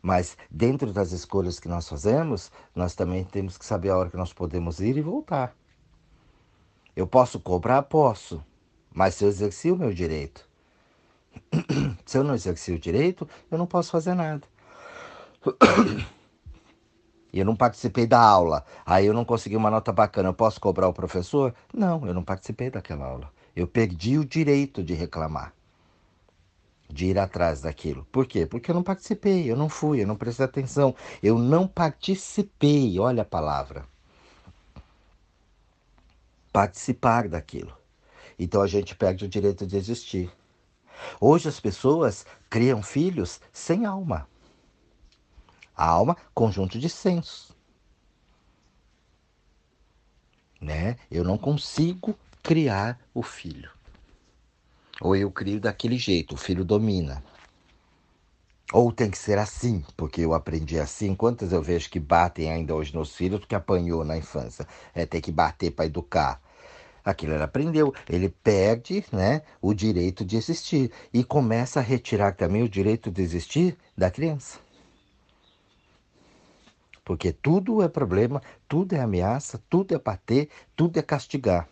Mas 0.00 0.36
dentro 0.50 0.92
das 0.92 1.12
escolhas 1.12 1.60
que 1.60 1.68
nós 1.68 1.88
fazemos, 1.88 2.50
nós 2.74 2.94
também 2.94 3.24
temos 3.24 3.56
que 3.58 3.64
saber 3.64 3.90
a 3.90 3.96
hora 3.96 4.10
que 4.10 4.16
nós 4.16 4.32
podemos 4.32 4.80
ir 4.80 4.96
e 4.96 5.02
voltar. 5.02 5.54
Eu 6.96 7.06
posso 7.06 7.40
cobrar? 7.40 7.82
Posso. 7.82 8.42
Mas 8.92 9.14
se 9.16 9.24
eu 9.24 9.28
exerci 9.28 9.70
o 9.70 9.76
meu 9.76 9.92
direito. 9.92 10.48
se 12.06 12.16
eu 12.18 12.24
não 12.24 12.34
exerci 12.34 12.72
o 12.72 12.78
direito, 12.78 13.28
eu 13.50 13.58
não 13.58 13.66
posso 13.66 13.90
fazer 13.90 14.14
nada. 14.14 14.46
E 17.32 17.40
eu 17.40 17.44
não 17.44 17.56
participei 17.56 18.06
da 18.06 18.20
aula, 18.20 18.64
aí 18.86 19.06
eu 19.06 19.12
não 19.12 19.24
consegui 19.24 19.56
uma 19.56 19.70
nota 19.70 19.92
bacana, 19.92 20.28
eu 20.28 20.34
posso 20.34 20.60
cobrar 20.60 20.88
o 20.88 20.92
professor? 20.92 21.54
Não, 21.72 22.06
eu 22.06 22.14
não 22.14 22.22
participei 22.22 22.70
daquela 22.70 23.06
aula. 23.06 23.28
Eu 23.56 23.66
perdi 23.66 24.18
o 24.18 24.24
direito 24.24 24.82
de 24.82 24.94
reclamar, 24.94 25.52
de 26.88 27.06
ir 27.06 27.18
atrás 27.18 27.60
daquilo. 27.60 28.06
Por 28.12 28.26
quê? 28.26 28.46
Porque 28.46 28.70
eu 28.70 28.74
não 28.74 28.82
participei, 28.82 29.50
eu 29.50 29.56
não 29.56 29.68
fui, 29.68 30.00
eu 30.00 30.06
não 30.06 30.16
prestei 30.16 30.44
atenção, 30.44 30.94
eu 31.22 31.38
não 31.38 31.66
participei, 31.66 32.98
olha 33.00 33.22
a 33.22 33.26
palavra. 33.26 33.84
Participar 36.52 37.28
daquilo. 37.28 37.76
Então 38.38 38.62
a 38.62 38.66
gente 38.66 38.94
perde 38.94 39.24
o 39.24 39.28
direito 39.28 39.66
de 39.66 39.76
existir. 39.76 40.30
Hoje 41.20 41.48
as 41.48 41.58
pessoas 41.58 42.24
criam 42.48 42.80
filhos 42.80 43.40
sem 43.52 43.84
alma. 43.84 44.28
A 45.76 45.86
alma, 45.86 46.16
conjunto 46.32 46.78
de 46.78 46.88
sensos. 46.88 47.52
Né? 50.60 50.96
Eu 51.10 51.24
não 51.24 51.36
consigo 51.36 52.16
criar 52.42 52.98
o 53.12 53.22
filho. 53.22 53.70
Ou 55.00 55.16
eu 55.16 55.30
crio 55.30 55.60
daquele 55.60 55.98
jeito, 55.98 56.34
o 56.34 56.38
filho 56.38 56.64
domina. 56.64 57.22
Ou 58.72 58.90
tem 58.90 59.10
que 59.10 59.18
ser 59.18 59.38
assim, 59.38 59.84
porque 59.96 60.20
eu 60.22 60.32
aprendi 60.32 60.78
assim. 60.78 61.14
Quantas 61.14 61.52
eu 61.52 61.62
vejo 61.62 61.90
que 61.90 62.00
batem 62.00 62.50
ainda 62.50 62.74
hoje 62.74 62.94
nos 62.94 63.14
filhos 63.14 63.40
porque 63.40 63.54
apanhou 63.54 64.04
na 64.04 64.16
infância? 64.16 64.66
É 64.94 65.04
ter 65.04 65.20
que 65.20 65.30
bater 65.30 65.70
para 65.70 65.86
educar. 65.86 66.40
Aquilo 67.04 67.34
ele 67.34 67.42
aprendeu, 67.42 67.94
ele 68.08 68.30
perde 68.30 69.04
né, 69.12 69.42
o 69.60 69.74
direito 69.74 70.24
de 70.24 70.36
existir 70.36 70.90
e 71.12 71.22
começa 71.22 71.80
a 71.80 71.82
retirar 71.82 72.32
também 72.32 72.62
o 72.62 72.68
direito 72.68 73.10
de 73.10 73.20
existir 73.20 73.76
da 73.96 74.10
criança. 74.10 74.63
Porque 77.04 77.32
tudo 77.32 77.82
é 77.82 77.88
problema, 77.88 78.40
tudo 78.66 78.94
é 78.94 79.00
ameaça, 79.00 79.62
tudo 79.68 79.94
é 79.94 79.98
bater, 79.98 80.48
tudo 80.74 80.98
é 80.98 81.02
castigar. 81.02 81.68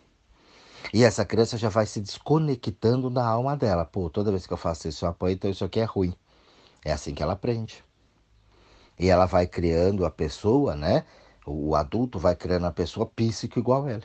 E 0.93 1.03
essa 1.03 1.25
criança 1.25 1.57
já 1.57 1.69
vai 1.69 1.85
se 1.85 1.99
desconectando 1.99 3.09
da 3.09 3.25
alma 3.25 3.57
dela. 3.57 3.83
Pô, 3.83 4.09
toda 4.09 4.29
vez 4.29 4.45
que 4.45 4.53
eu 4.53 4.57
faço 4.57 4.87
isso, 4.87 5.05
eu 5.05 5.09
apanho, 5.09 5.33
então 5.33 5.49
isso 5.49 5.65
aqui 5.65 5.79
é 5.79 5.85
ruim. 5.85 6.13
É 6.85 6.91
assim 6.91 7.15
que 7.15 7.23
ela 7.23 7.33
aprende. 7.33 7.83
E 8.99 9.09
ela 9.09 9.25
vai 9.25 9.47
criando 9.47 10.05
a 10.05 10.11
pessoa, 10.11 10.75
né? 10.75 11.03
O 11.45 11.75
adulto 11.75 12.19
vai 12.19 12.35
criando 12.35 12.67
a 12.67 12.71
pessoa 12.71 13.05
psíquica 13.05 13.59
igual 13.59 13.87
ela. 13.87 14.03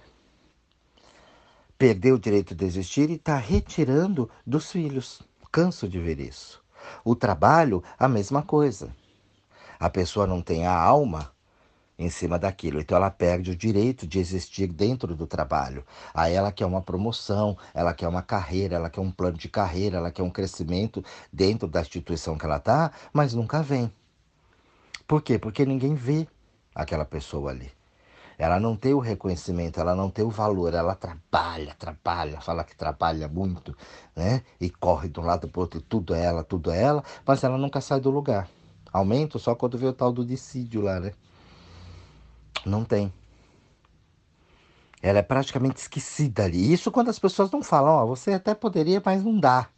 Perdeu 1.76 2.14
o 2.14 2.18
direito 2.18 2.54
de 2.54 2.64
existir 2.64 3.10
e 3.10 3.14
está 3.14 3.36
retirando 3.36 4.30
dos 4.46 4.72
filhos. 4.72 5.20
Canso 5.52 5.88
de 5.88 5.98
ver 6.00 6.20
isso. 6.20 6.62
O 7.04 7.14
trabalho, 7.14 7.82
a 7.98 8.08
mesma 8.08 8.42
coisa 8.42 8.94
a 9.78 9.90
pessoa 9.90 10.26
não 10.26 10.42
tem 10.42 10.66
a 10.66 10.74
alma 10.74 11.32
em 11.98 12.08
cima 12.08 12.38
daquilo. 12.38 12.80
Então 12.80 12.96
ela 12.96 13.10
perde 13.10 13.50
o 13.50 13.56
direito 13.56 14.06
de 14.06 14.18
existir 14.18 14.68
dentro 14.68 15.14
do 15.16 15.26
trabalho. 15.26 15.84
Aí 16.14 16.34
ela 16.34 16.52
quer 16.52 16.64
uma 16.64 16.80
promoção, 16.80 17.58
ela 17.74 17.92
quer 17.92 18.06
uma 18.06 18.22
carreira, 18.22 18.76
ela 18.76 18.88
quer 18.88 19.00
um 19.00 19.10
plano 19.10 19.36
de 19.36 19.48
carreira, 19.48 19.98
ela 19.98 20.10
quer 20.10 20.22
um 20.22 20.30
crescimento 20.30 21.04
dentro 21.32 21.66
da 21.66 21.80
instituição 21.80 22.38
que 22.38 22.46
ela 22.46 22.58
está, 22.58 22.92
mas 23.12 23.34
nunca 23.34 23.62
vem. 23.62 23.92
Por 25.06 25.22
quê? 25.22 25.38
Porque 25.38 25.66
ninguém 25.66 25.94
vê 25.94 26.28
aquela 26.74 27.04
pessoa 27.04 27.50
ali. 27.50 27.72
Ela 28.38 28.60
não 28.60 28.76
tem 28.76 28.94
o 28.94 29.00
reconhecimento, 29.00 29.80
ela 29.80 29.96
não 29.96 30.08
tem 30.08 30.24
o 30.24 30.30
valor, 30.30 30.72
ela 30.72 30.94
trabalha, 30.94 31.74
trabalha, 31.76 32.40
fala 32.40 32.62
que 32.62 32.76
trabalha 32.76 33.26
muito, 33.26 33.76
né? 34.14 34.42
E 34.60 34.70
corre 34.70 35.08
de 35.08 35.18
um 35.18 35.24
lado 35.24 35.48
para 35.48 35.58
o 35.58 35.62
outro, 35.62 35.80
tudo 35.80 36.14
é 36.14 36.24
ela, 36.24 36.44
tudo 36.44 36.70
é 36.70 36.80
ela, 36.80 37.02
mas 37.26 37.42
ela 37.42 37.58
nunca 37.58 37.80
sai 37.80 37.98
do 37.98 38.10
lugar. 38.10 38.48
Aumento 38.92 39.38
só 39.38 39.54
quando 39.54 39.78
vê 39.78 39.86
o 39.86 39.92
tal 39.92 40.12
do 40.12 40.24
dissídio 40.24 40.80
lá, 40.80 40.98
né? 40.98 41.12
Não 42.64 42.84
tem. 42.84 43.12
Ela 45.00 45.20
é 45.20 45.22
praticamente 45.22 45.80
esquecida 45.80 46.44
ali. 46.44 46.72
Isso 46.72 46.90
quando 46.90 47.08
as 47.08 47.18
pessoas 47.18 47.50
não 47.50 47.62
falam, 47.62 47.92
ó, 47.92 48.06
você 48.06 48.32
até 48.32 48.54
poderia, 48.54 49.00
mas 49.04 49.22
não 49.22 49.38
dá. 49.38 49.68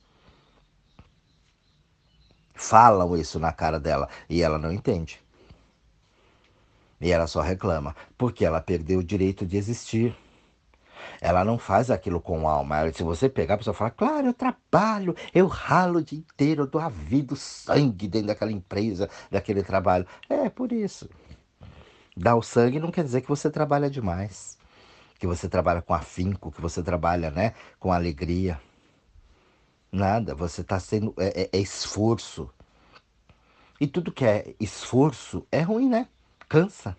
Falam 2.54 3.16
isso 3.16 3.38
na 3.38 3.52
cara 3.52 3.78
dela 3.80 4.08
e 4.28 4.42
ela 4.42 4.58
não 4.58 4.72
entende. 4.72 5.20
E 7.00 7.10
ela 7.10 7.26
só 7.26 7.40
reclama, 7.40 7.96
porque 8.18 8.44
ela 8.44 8.60
perdeu 8.60 9.00
o 9.00 9.04
direito 9.04 9.46
de 9.46 9.56
existir. 9.56 10.14
Ela 11.20 11.44
não 11.44 11.58
faz 11.58 11.90
aquilo 11.90 12.20
com 12.20 12.48
alma. 12.48 12.90
Se 12.92 13.02
você 13.02 13.28
pegar, 13.28 13.54
a 13.54 13.58
pessoa 13.58 13.74
fala, 13.74 13.90
claro, 13.90 14.28
eu 14.28 14.34
trabalho, 14.34 15.14
eu 15.34 15.46
ralo 15.46 15.98
o 15.98 16.02
dia 16.02 16.18
inteiro, 16.18 16.62
eu 16.62 16.66
dou 16.66 16.80
a 16.80 16.88
vida, 16.88 17.34
o 17.34 17.36
sangue 17.36 18.08
dentro 18.08 18.28
daquela 18.28 18.52
empresa, 18.52 19.08
daquele 19.30 19.62
trabalho. 19.62 20.06
É 20.28 20.48
por 20.48 20.72
isso. 20.72 21.08
Dar 22.16 22.36
o 22.36 22.42
sangue 22.42 22.80
não 22.80 22.90
quer 22.90 23.04
dizer 23.04 23.20
que 23.20 23.28
você 23.28 23.50
trabalha 23.50 23.88
demais. 23.88 24.58
Que 25.18 25.26
você 25.26 25.48
trabalha 25.48 25.82
com 25.82 25.94
afinco, 25.94 26.50
que 26.50 26.60
você 26.60 26.82
trabalha 26.82 27.30
né, 27.30 27.54
com 27.78 27.92
alegria. 27.92 28.60
Nada, 29.92 30.34
você 30.34 30.60
está 30.60 30.78
sendo. 30.78 31.14
É, 31.18 31.42
é, 31.42 31.50
é 31.52 31.58
esforço. 31.58 32.50
E 33.80 33.86
tudo 33.86 34.12
que 34.12 34.24
é 34.24 34.54
esforço 34.60 35.46
é 35.50 35.60
ruim, 35.60 35.88
né? 35.88 36.08
Cansa. 36.48 36.96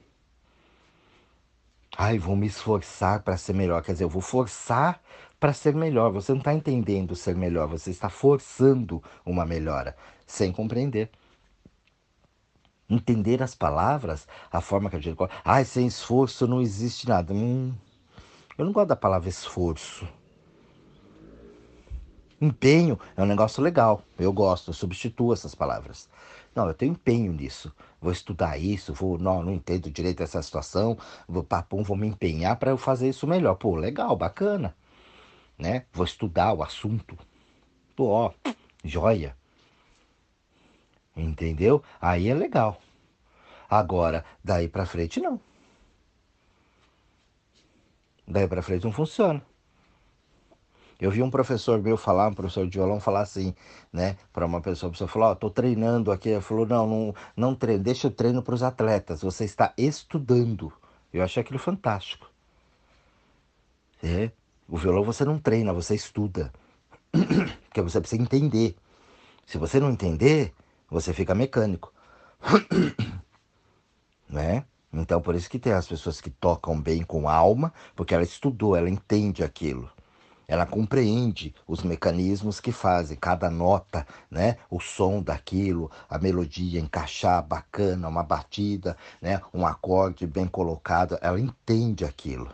Ai, 1.98 2.18
vou 2.18 2.36
me 2.36 2.48
esforçar 2.48 3.22
para 3.22 3.38
ser 3.38 3.54
melhor. 3.54 3.84
Quer 3.84 3.94
dizer, 3.94 4.06
eu 4.06 4.10
vou 4.10 4.22
forçar 4.22 5.02
para 5.40 5.54
ser 5.54 5.76
melhor. 5.76 6.12
Você 6.12 6.32
não 6.32 6.40
está 6.40 6.54
entendendo 6.54 7.16
ser 7.16 7.36
melhor, 7.36 7.68
você 7.68 7.90
está 7.90 8.10
forçando 8.10 9.04
uma 9.26 9.46
melhora, 9.46 9.96
sem 10.26 10.52
compreender. 10.52 11.10
Entender 12.90 13.42
as 13.42 13.56
palavras, 13.56 14.28
a 14.52 14.62
forma 14.62 14.90
que 14.90 14.98
a 14.98 15.00
gente. 15.00 15.18
Ai, 15.44 15.64
sem 15.66 15.88
esforço 15.88 16.48
não 16.48 16.62
existe 16.62 17.08
nada. 17.08 17.34
Hum, 17.34 17.74
eu 18.58 18.66
não 18.66 18.74
gosto 18.74 18.90
da 18.90 18.96
palavra 18.96 19.30
esforço. 19.30 20.08
Empenho 22.40 23.00
é 23.16 23.22
um 23.22 23.26
negócio 23.26 23.62
legal. 23.62 24.04
Eu 24.18 24.34
gosto, 24.34 24.72
eu 24.72 24.74
substituo 24.74 25.32
essas 25.32 25.54
palavras. 25.54 26.10
Não, 26.54 26.68
eu 26.68 26.74
tenho 26.74 26.92
empenho 26.92 27.32
nisso. 27.32 27.74
Vou 28.00 28.12
estudar 28.12 28.58
isso, 28.58 28.94
vou, 28.94 29.18
não, 29.18 29.44
não 29.44 29.54
entendo 29.54 29.90
direito 29.90 30.22
essa 30.22 30.42
situação, 30.42 30.98
vou 31.28 31.44
papum, 31.44 31.84
vou 31.84 31.96
me 31.96 32.08
empenhar 32.08 32.58
para 32.58 32.72
eu 32.72 32.78
fazer 32.78 33.10
isso 33.10 33.26
melhor. 33.28 33.56
Pô, 33.56 33.76
legal, 33.76 34.16
bacana. 34.16 34.76
Né? 35.58 35.86
Vou 35.94 36.06
estudar 36.06 36.54
o 36.54 36.64
assunto. 36.64 37.18
Pô, 37.96 38.08
ó, 38.08 38.32
joia. 38.84 39.36
Entendeu? 41.16 41.84
Aí 42.00 42.28
é 42.28 42.34
legal. 42.34 42.82
Agora, 43.70 44.26
daí 44.44 44.68
para 44.68 44.86
frente 44.86 45.20
não. 45.22 45.40
Daí 48.28 48.48
para 48.48 48.62
frente 48.62 48.84
não 48.84 48.92
funciona. 48.92 49.42
Eu 51.02 51.10
vi 51.10 51.24
um 51.24 51.32
professor 51.32 51.82
meu 51.82 51.98
falar, 51.98 52.28
um 52.28 52.34
professor 52.36 52.68
de 52.68 52.78
violão, 52.78 53.00
falar 53.00 53.22
assim, 53.22 53.56
né, 53.92 54.16
para 54.32 54.46
uma 54.46 54.62
pessoa, 54.62 54.90
a 54.90 54.92
pessoa 54.92 55.08
falou, 55.08 55.30
ó, 55.30 55.32
oh, 55.32 55.36
tô 55.36 55.50
treinando 55.50 56.12
aqui, 56.12 56.30
ele 56.30 56.42
falou, 56.42 56.64
não, 56.64 56.86
não, 56.86 57.16
não 57.36 57.56
treino, 57.56 57.84
deixa 57.84 58.08
o 58.08 58.12
treino 58.12 58.44
para 58.44 58.54
os 58.54 58.62
atletas, 58.62 59.24
você 59.24 59.44
está 59.44 59.74
estudando. 59.76 60.72
Eu 61.12 61.24
achei 61.24 61.42
aquilo 61.42 61.58
fantástico. 61.58 62.30
É, 64.04 64.32
o 64.70 64.78
violão 64.78 65.04
você 65.04 65.26
não 65.26 65.40
treina, 65.40 65.74
você 65.74 65.96
estuda. 65.96 66.54
Porque 67.12 67.82
você 67.82 68.00
precisa 68.00 68.22
entender. 68.22 68.76
Se 69.48 69.58
você 69.58 69.80
não 69.80 69.90
entender, 69.90 70.54
você 70.88 71.14
fica 71.14 71.34
mecânico. 71.34 71.92
né? 74.30 74.66
Então 74.94 75.20
por 75.20 75.34
isso 75.34 75.50
que 75.50 75.58
tem 75.58 75.74
as 75.74 75.88
pessoas 75.88 76.22
que 76.22 76.30
tocam 76.30 76.80
bem 76.80 77.02
com 77.02 77.28
alma, 77.28 77.74
porque 77.96 78.14
ela 78.14 78.24
estudou, 78.24 78.76
ela 78.76 78.90
entende 78.90 79.44
aquilo. 79.44 79.90
Ela 80.52 80.66
compreende 80.66 81.56
os 81.66 81.82
mecanismos 81.82 82.60
que 82.60 82.74
fazem 82.74 83.16
cada 83.16 83.50
nota, 83.50 84.06
né? 84.30 84.58
O 84.70 84.82
som 84.82 85.24
daquilo, 85.24 85.90
a 86.10 86.18
melodia 86.20 86.78
encaixar 86.78 87.42
bacana, 87.42 88.10
uma 88.10 88.22
batida, 88.22 88.98
né? 89.22 89.42
Um 89.54 89.66
acorde 89.66 90.28
bem 90.28 90.46
colocado, 90.46 91.18
ela 91.22 91.40
entende 91.40 92.04
aquilo. 92.04 92.54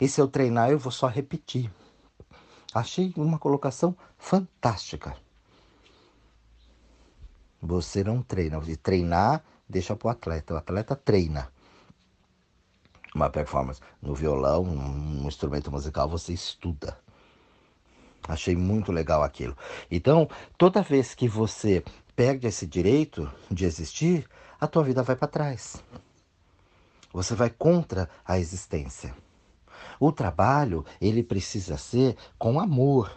E 0.00 0.08
se 0.08 0.22
eu 0.22 0.26
treinar, 0.26 0.70
eu 0.70 0.78
vou 0.78 0.90
só 0.90 1.06
repetir. 1.06 1.70
Achei 2.72 3.12
uma 3.14 3.38
colocação 3.38 3.94
fantástica. 4.16 5.14
Você 7.60 8.02
não 8.02 8.22
treina. 8.22 8.58
E 8.66 8.74
treinar, 8.74 9.44
deixa 9.68 9.94
para 9.94 10.08
o 10.08 10.10
atleta. 10.10 10.54
O 10.54 10.56
atleta 10.56 10.96
treina. 10.96 11.52
uma 13.14 13.28
performance. 13.28 13.82
No 14.00 14.14
violão, 14.14 14.62
um 14.62 15.28
instrumento 15.28 15.70
musical, 15.70 16.08
você 16.08 16.32
estuda. 16.32 16.98
Achei 18.26 18.56
muito 18.56 18.92
legal 18.92 19.22
aquilo. 19.22 19.56
Então, 19.90 20.28
toda 20.56 20.82
vez 20.82 21.14
que 21.14 21.28
você 21.28 21.82
perde 22.14 22.46
esse 22.46 22.66
direito 22.66 23.30
de 23.50 23.64
existir, 23.64 24.28
a 24.60 24.66
tua 24.66 24.82
vida 24.82 25.02
vai 25.02 25.16
para 25.16 25.28
trás. 25.28 25.82
Você 27.12 27.34
vai 27.34 27.48
contra 27.48 28.08
a 28.24 28.38
existência. 28.38 29.14
O 30.00 30.12
trabalho, 30.12 30.84
ele 31.00 31.22
precisa 31.22 31.76
ser 31.76 32.16
com 32.38 32.60
amor. 32.60 33.10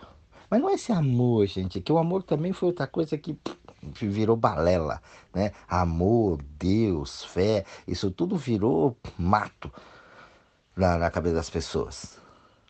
Mas 0.49 0.61
não 0.61 0.69
é 0.69 0.73
esse 0.73 0.91
amor, 0.91 1.45
gente, 1.47 1.81
que 1.81 1.91
o 1.91 1.97
amor 1.97 2.23
também 2.23 2.53
foi 2.53 2.67
outra 2.67 2.87
coisa 2.87 3.17
que 3.17 3.37
virou 3.81 4.35
balela, 4.35 5.01
né? 5.33 5.51
Amor, 5.67 6.41
Deus, 6.57 7.23
fé, 7.23 7.65
isso 7.87 8.11
tudo 8.11 8.37
virou 8.37 8.95
mato 9.17 9.71
na, 10.75 10.97
na 10.97 11.09
cabeça 11.09 11.35
das 11.35 11.49
pessoas, 11.49 12.19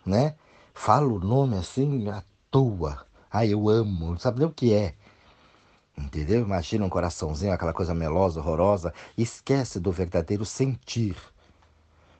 né? 0.05 0.35
Fala 0.83 1.05
o 1.05 1.19
nome 1.19 1.57
assim 1.57 2.09
à 2.09 2.23
toa. 2.49 3.05
Ah, 3.29 3.45
eu 3.45 3.69
amo, 3.69 4.09
não 4.09 4.17
sabe 4.17 4.39
nem 4.39 4.47
o 4.47 4.51
que 4.51 4.73
é. 4.73 4.95
Entendeu? 5.95 6.41
Imagina 6.41 6.83
um 6.83 6.89
coraçãozinho, 6.89 7.53
aquela 7.53 7.71
coisa 7.71 7.93
melosa, 7.93 8.39
horrorosa. 8.39 8.91
Esquece 9.15 9.79
do 9.79 9.91
verdadeiro 9.91 10.43
sentir. 10.43 11.15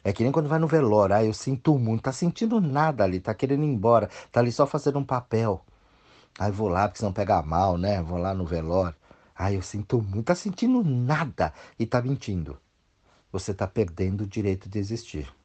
É 0.04 0.14
que 0.14 0.22
nem 0.22 0.32
quando 0.32 0.48
vai 0.48 0.60
no 0.60 0.68
velório, 0.68 1.16
ah, 1.16 1.26
eu 1.26 1.34
sinto 1.34 1.76
muito, 1.80 2.04
tá 2.04 2.12
sentindo 2.12 2.62
nada 2.62 3.04
ali, 3.04 3.20
tá 3.20 3.34
querendo 3.34 3.64
ir 3.64 3.68
embora, 3.68 4.12
tá 4.32 4.40
ali 4.40 4.52
só 4.52 4.68
fazendo 4.68 5.00
um 5.00 5.04
papel. 5.04 5.66
Aí 6.38 6.52
vou 6.52 6.68
lá, 6.68 6.88
porque 6.88 7.00
senão 7.00 7.12
pega 7.12 7.42
mal, 7.42 7.80
né? 7.80 8.00
Vou 8.04 8.20
lá 8.20 8.32
no 8.32 8.46
velório. 8.46 8.96
Ah, 9.36 9.52
eu 9.52 9.64
sinto 9.64 10.00
muito, 10.04 10.26
tá 10.26 10.36
sentindo 10.36 10.84
nada 10.84 11.52
e 11.80 11.88
tá 11.88 12.00
mentindo. 12.00 12.60
Você 13.32 13.56
tá 13.56 13.66
perdendo 13.66 14.22
o 14.22 14.28
direito 14.28 14.70
de 14.70 14.78
existir. 14.78 15.41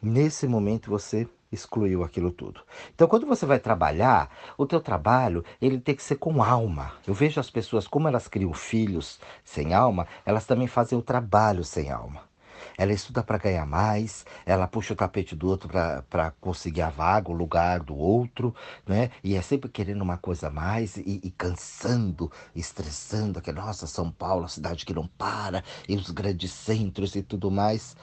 Nesse 0.00 0.46
momento 0.46 0.90
você 0.90 1.28
excluiu 1.50 2.04
aquilo 2.04 2.30
tudo. 2.30 2.60
Então, 2.94 3.08
quando 3.08 3.26
você 3.26 3.44
vai 3.44 3.58
trabalhar, 3.58 4.30
o 4.56 4.66
teu 4.66 4.80
trabalho 4.80 5.44
ele 5.60 5.80
tem 5.80 5.94
que 5.94 6.02
ser 6.02 6.16
com 6.16 6.42
alma. 6.42 6.92
Eu 7.06 7.14
vejo 7.14 7.40
as 7.40 7.50
pessoas 7.50 7.88
como 7.88 8.06
elas 8.06 8.28
criam 8.28 8.52
filhos 8.52 9.18
sem 9.44 9.74
alma, 9.74 10.06
elas 10.24 10.46
também 10.46 10.68
fazem 10.68 10.96
o 10.96 11.02
trabalho 11.02 11.64
sem 11.64 11.90
alma. 11.90 12.28
Ela 12.76 12.92
estuda 12.92 13.24
para 13.24 13.38
ganhar 13.38 13.66
mais, 13.66 14.24
ela 14.46 14.68
puxa 14.68 14.92
o 14.92 14.96
tapete 14.96 15.34
do 15.34 15.48
outro 15.48 15.68
para 15.68 16.30
conseguir 16.40 16.82
a 16.82 16.90
vaga, 16.90 17.30
o 17.30 17.34
lugar 17.34 17.80
do 17.80 17.96
outro, 17.96 18.54
né? 18.86 19.10
E 19.22 19.34
é 19.34 19.42
sempre 19.42 19.68
querendo 19.68 20.02
uma 20.02 20.16
coisa 20.16 20.46
a 20.48 20.50
mais 20.50 20.96
e, 20.96 21.20
e 21.24 21.30
cansando, 21.30 22.30
estressando, 22.54 23.40
que 23.40 23.52
nossa, 23.52 23.86
São 23.86 24.10
Paulo, 24.12 24.44
a 24.44 24.48
cidade 24.48 24.86
que 24.86 24.94
não 24.94 25.06
para, 25.06 25.64
e 25.88 25.96
os 25.96 26.10
grandes 26.10 26.52
centros 26.52 27.16
e 27.16 27.22
tudo 27.22 27.50
mais. 27.50 27.96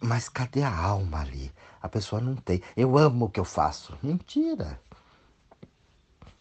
Mas 0.00 0.28
cadê 0.28 0.62
a 0.62 0.76
alma 0.76 1.20
ali? 1.20 1.52
A 1.80 1.88
pessoa 1.88 2.20
não 2.20 2.36
tem. 2.36 2.62
Eu 2.76 2.96
amo 2.96 3.26
o 3.26 3.30
que 3.30 3.40
eu 3.40 3.44
faço. 3.44 3.96
Mentira. 4.02 4.80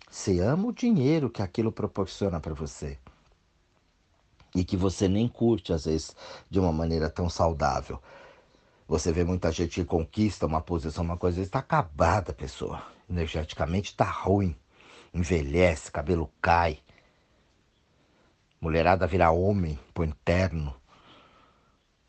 Você 0.09 0.39
ama 0.39 0.67
o 0.67 0.73
dinheiro 0.73 1.29
que 1.29 1.41
aquilo 1.41 1.71
proporciona 1.71 2.39
para 2.39 2.53
você. 2.53 2.97
E 4.55 4.63
que 4.63 4.77
você 4.77 5.07
nem 5.07 5.27
curte, 5.27 5.73
às 5.73 5.85
vezes, 5.85 6.15
de 6.49 6.59
uma 6.59 6.71
maneira 6.71 7.09
tão 7.09 7.29
saudável. 7.29 8.01
Você 8.87 9.11
vê 9.11 9.23
muita 9.23 9.51
gente 9.51 9.81
que 9.81 9.85
conquista 9.85 10.45
uma 10.45 10.61
posição, 10.61 11.03
uma 11.03 11.17
coisa, 11.17 11.41
está 11.41 11.59
acabada 11.59 12.31
a 12.31 12.35
pessoa. 12.35 12.81
Energeticamente 13.09 13.91
está 13.91 14.05
ruim. 14.05 14.55
Envelhece, 15.13 15.91
cabelo 15.91 16.31
cai. 16.41 16.79
Mulherada 18.59 19.05
vira 19.05 19.29
homem, 19.29 19.77
põe 19.93 20.11
terno. 20.23 20.73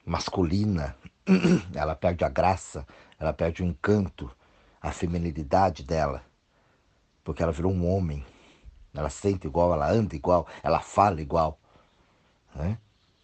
Masculina. 0.04 0.96
ela 1.74 1.94
perde 1.94 2.24
a 2.24 2.28
graça, 2.28 2.86
ela 3.18 3.32
perde 3.32 3.62
o 3.62 3.66
encanto, 3.66 4.30
a 4.80 4.90
feminilidade 4.90 5.82
dela, 5.82 6.24
porque 7.22 7.42
ela 7.42 7.52
virou 7.52 7.72
um 7.72 7.86
homem. 7.86 8.24
Ela 8.94 9.10
sente 9.10 9.46
igual, 9.46 9.72
ela 9.72 9.90
anda 9.90 10.16
igual, 10.16 10.46
ela 10.62 10.80
fala 10.80 11.20
igual. 11.20 11.60
Né? 12.54 12.78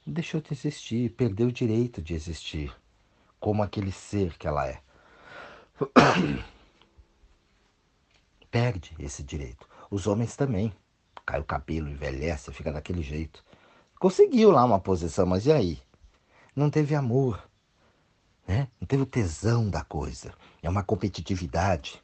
Deixou 0.06 0.40
de 0.40 0.52
existir, 0.52 1.10
perdeu 1.12 1.48
o 1.48 1.52
direito 1.52 2.02
de 2.02 2.14
existir, 2.14 2.74
como 3.40 3.62
aquele 3.62 3.90
ser 3.90 4.36
que 4.36 4.46
ela 4.46 4.68
é. 4.68 4.80
Perde 8.50 8.94
esse 8.98 9.22
direito. 9.22 9.66
Os 9.90 10.06
homens 10.06 10.36
também. 10.36 10.72
Cai 11.26 11.40
o 11.40 11.44
cabelo, 11.44 11.88
envelhece, 11.88 12.52
fica 12.52 12.70
daquele 12.70 13.02
jeito. 13.02 13.42
Conseguiu 13.98 14.50
lá 14.50 14.62
uma 14.64 14.78
posição, 14.78 15.24
mas 15.24 15.46
e 15.46 15.52
aí? 15.52 15.82
Não 16.54 16.70
teve 16.70 16.94
amor, 16.94 17.42
né? 18.46 18.68
Não 18.80 18.86
teve 18.86 19.02
o 19.02 19.06
tesão 19.06 19.68
da 19.68 19.82
coisa. 19.82 20.32
É 20.62 20.68
uma 20.68 20.82
competitividade. 20.82 22.02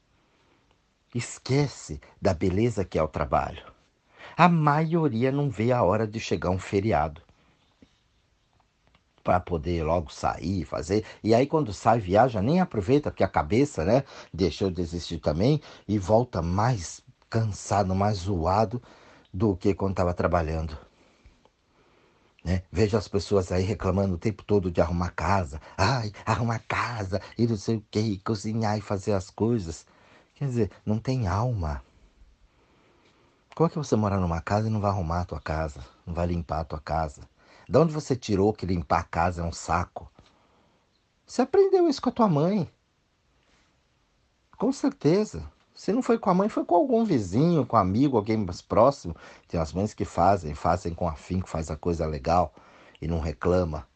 Esquece 1.14 2.00
da 2.20 2.32
beleza 2.32 2.84
que 2.84 2.98
é 2.98 3.02
o 3.02 3.08
trabalho. 3.08 3.62
A 4.36 4.48
maioria 4.48 5.32
não 5.32 5.50
vê 5.50 5.72
a 5.72 5.82
hora 5.82 6.06
de 6.06 6.20
chegar 6.20 6.50
um 6.50 6.58
feriado 6.58 7.20
para 9.22 9.38
poder 9.38 9.84
logo 9.84 10.12
sair, 10.12 10.64
fazer. 10.64 11.04
E 11.22 11.34
aí 11.34 11.46
quando 11.46 11.72
sai, 11.72 12.00
viaja, 12.00 12.40
nem 12.40 12.60
aproveita 12.60 13.10
porque 13.10 13.24
a 13.24 13.28
cabeça, 13.28 13.84
né, 13.84 14.04
deixou 14.32 14.70
de 14.70 14.80
existir 14.80 15.18
também 15.18 15.60
e 15.86 15.98
volta 15.98 16.40
mais 16.40 17.02
cansado, 17.28 17.94
mais 17.94 18.18
zoado 18.18 18.82
do 19.32 19.56
que 19.56 19.74
quando 19.74 19.92
estava 19.92 20.14
trabalhando. 20.14 20.76
Né? 22.44 22.62
Vejo 22.72 22.96
as 22.96 23.06
pessoas 23.06 23.52
aí 23.52 23.62
reclamando 23.62 24.14
o 24.14 24.18
tempo 24.18 24.42
todo 24.42 24.70
de 24.70 24.80
arrumar 24.80 25.10
casa. 25.10 25.60
Ai, 25.76 26.12
arrumar 26.24 26.60
casa 26.66 27.20
e 27.36 27.46
não 27.46 27.56
sei 27.56 27.76
o 27.76 27.84
que, 27.90 28.18
cozinhar 28.20 28.78
e 28.78 28.80
fazer 28.80 29.12
as 29.12 29.30
coisas. 29.30 29.86
Quer 30.34 30.46
dizer, 30.46 30.70
não 30.84 30.98
tem 30.98 31.26
alma. 31.26 31.82
Como 33.54 33.66
é 33.66 33.70
que 33.70 33.76
você 33.76 33.94
mora 33.94 34.18
numa 34.18 34.40
casa 34.40 34.68
e 34.68 34.70
não 34.70 34.80
vai 34.80 34.90
arrumar 34.90 35.20
a 35.20 35.24
tua 35.26 35.40
casa? 35.40 35.84
Não 36.06 36.14
vai 36.14 36.26
limpar 36.26 36.60
a 36.60 36.64
tua 36.64 36.80
casa? 36.80 37.28
De 37.68 37.76
onde 37.76 37.92
você 37.92 38.16
tirou 38.16 38.54
que 38.54 38.64
limpar 38.64 39.00
a 39.00 39.04
casa 39.04 39.42
é 39.42 39.44
um 39.44 39.52
saco? 39.52 40.10
Você 41.26 41.42
aprendeu 41.42 41.88
isso 41.88 42.00
com 42.00 42.08
a 42.08 42.12
tua 42.12 42.28
mãe. 42.28 42.70
Com 44.56 44.72
certeza. 44.72 45.44
Se 45.80 45.94
não 45.94 46.02
foi 46.02 46.18
com 46.18 46.28
a 46.28 46.34
mãe, 46.34 46.46
foi 46.50 46.62
com 46.62 46.74
algum 46.74 47.06
vizinho, 47.06 47.64
com 47.64 47.74
amigo, 47.74 48.18
alguém 48.18 48.36
mais 48.36 48.60
próximo. 48.60 49.16
Tem 49.48 49.58
as 49.58 49.72
mães 49.72 49.94
que 49.94 50.04
fazem, 50.04 50.54
fazem 50.54 50.92
com 50.92 51.08
afinco, 51.08 51.48
faz 51.48 51.70
a 51.70 51.76
coisa 51.76 52.04
legal 52.04 52.52
e 53.00 53.08
não 53.08 53.18
reclama. 53.18 53.88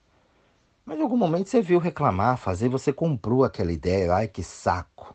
Mas 0.83 0.99
em 0.99 1.03
algum 1.03 1.19
momento 1.19 1.51
você 1.51 1.61
viu 1.61 1.79
reclamar, 1.79 2.39
fazer, 2.39 2.71
você 2.71 2.91
comprou 2.91 3.45
aquela 3.45 3.71
ideia, 3.71 4.15
ai 4.15 4.27
que 4.27 4.43
saco. 4.43 5.15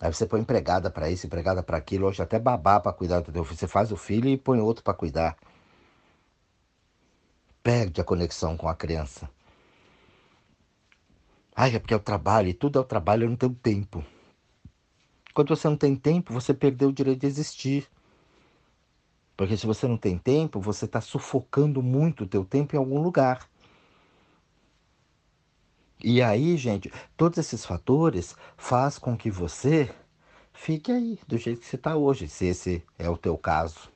Aí 0.00 0.10
você 0.10 0.24
põe 0.24 0.40
empregada 0.40 0.90
para 0.90 1.10
isso, 1.10 1.26
empregada 1.26 1.62
para 1.62 1.76
aquilo, 1.76 2.06
hoje 2.06 2.22
até 2.22 2.38
babá 2.38 2.80
para 2.80 2.94
cuidar 2.94 3.20
do 3.20 3.30
teu 3.30 3.44
filho. 3.44 3.58
Você 3.58 3.68
faz 3.68 3.92
o 3.92 3.96
filho 3.98 4.26
e 4.26 4.38
põe 4.38 4.58
outro 4.58 4.82
para 4.82 4.94
cuidar. 4.94 5.36
Perde 7.62 8.00
a 8.00 8.04
conexão 8.04 8.56
com 8.56 8.70
a 8.70 8.74
criança. 8.74 9.28
Ai, 11.54 11.76
é 11.76 11.78
porque 11.78 11.92
é 11.92 11.96
o 11.98 12.00
trabalho, 12.00 12.48
e 12.48 12.54
tudo 12.54 12.78
é 12.78 12.80
o 12.80 12.84
trabalho, 12.84 13.24
eu 13.24 13.28
não 13.28 13.36
tenho 13.36 13.54
tempo. 13.54 14.02
Quando 15.34 15.54
você 15.54 15.68
não 15.68 15.76
tem 15.76 15.94
tempo, 15.94 16.32
você 16.32 16.52
perdeu 16.52 16.88
o 16.88 16.92
direito 16.92 17.20
de 17.20 17.26
existir. 17.26 17.88
Porque 19.36 19.56
se 19.56 19.66
você 19.66 19.86
não 19.86 19.96
tem 19.96 20.18
tempo, 20.18 20.60
você 20.60 20.84
está 20.84 21.00
sufocando 21.00 21.82
muito 21.82 22.24
o 22.24 22.26
teu 22.26 22.44
tempo 22.44 22.74
em 22.74 22.78
algum 22.78 23.00
lugar. 23.00 23.48
E 26.02 26.22
aí, 26.22 26.56
gente, 26.56 26.92
todos 27.16 27.38
esses 27.38 27.64
fatores 27.64 28.34
faz 28.56 28.98
com 28.98 29.16
que 29.16 29.30
você 29.30 29.94
fique 30.52 30.90
aí, 30.90 31.18
do 31.26 31.38
jeito 31.38 31.60
que 31.60 31.66
você 31.66 31.76
está 31.76 31.96
hoje, 31.96 32.28
se 32.28 32.46
esse 32.46 32.82
é 32.98 33.08
o 33.08 33.16
teu 33.16 33.36
caso. 33.36 33.90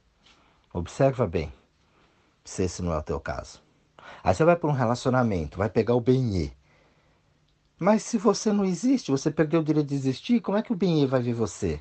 Observa 0.72 1.26
bem, 1.26 1.52
se 2.44 2.64
esse 2.64 2.82
não 2.82 2.92
é 2.92 2.98
o 2.98 3.02
teu 3.02 3.18
caso. 3.18 3.62
Aí 4.22 4.34
você 4.34 4.44
vai 4.44 4.56
para 4.56 4.68
um 4.68 4.72
relacionamento, 4.72 5.58
vai 5.58 5.68
pegar 5.68 5.94
o 5.94 6.00
bem 6.00 6.22
mas 7.78 8.02
se 8.02 8.18
você 8.18 8.52
não 8.52 8.64
existe, 8.64 9.10
você 9.10 9.30
perdeu 9.30 9.60
o 9.60 9.64
direito 9.64 9.88
de 9.88 9.94
existir, 9.94 10.40
como 10.40 10.56
é 10.56 10.62
que 10.62 10.72
o 10.72 10.76
bem 10.76 11.06
vai 11.06 11.20
ver 11.20 11.34
você? 11.34 11.80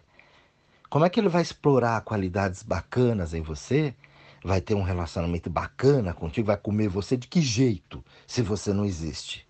Como 0.90 1.06
é 1.06 1.10
que 1.10 1.20
ele 1.20 1.30
vai 1.30 1.42
explorar 1.42 2.02
qualidades 2.02 2.64
bacanas 2.64 3.34
em 3.34 3.42
você? 3.42 3.96
Vai 4.44 4.60
ter 4.62 4.76
um 4.76 4.84
relacionamento 4.84 5.50
bacana 5.50 6.14
contigo? 6.14 6.48
Vai 6.48 6.58
comer 6.58 6.88
você 6.88 7.16
de 7.16 7.28
que 7.28 7.42
jeito 7.42 8.04
se 8.28 8.42
você 8.42 8.74
não 8.74 8.86
existe? 8.86 9.48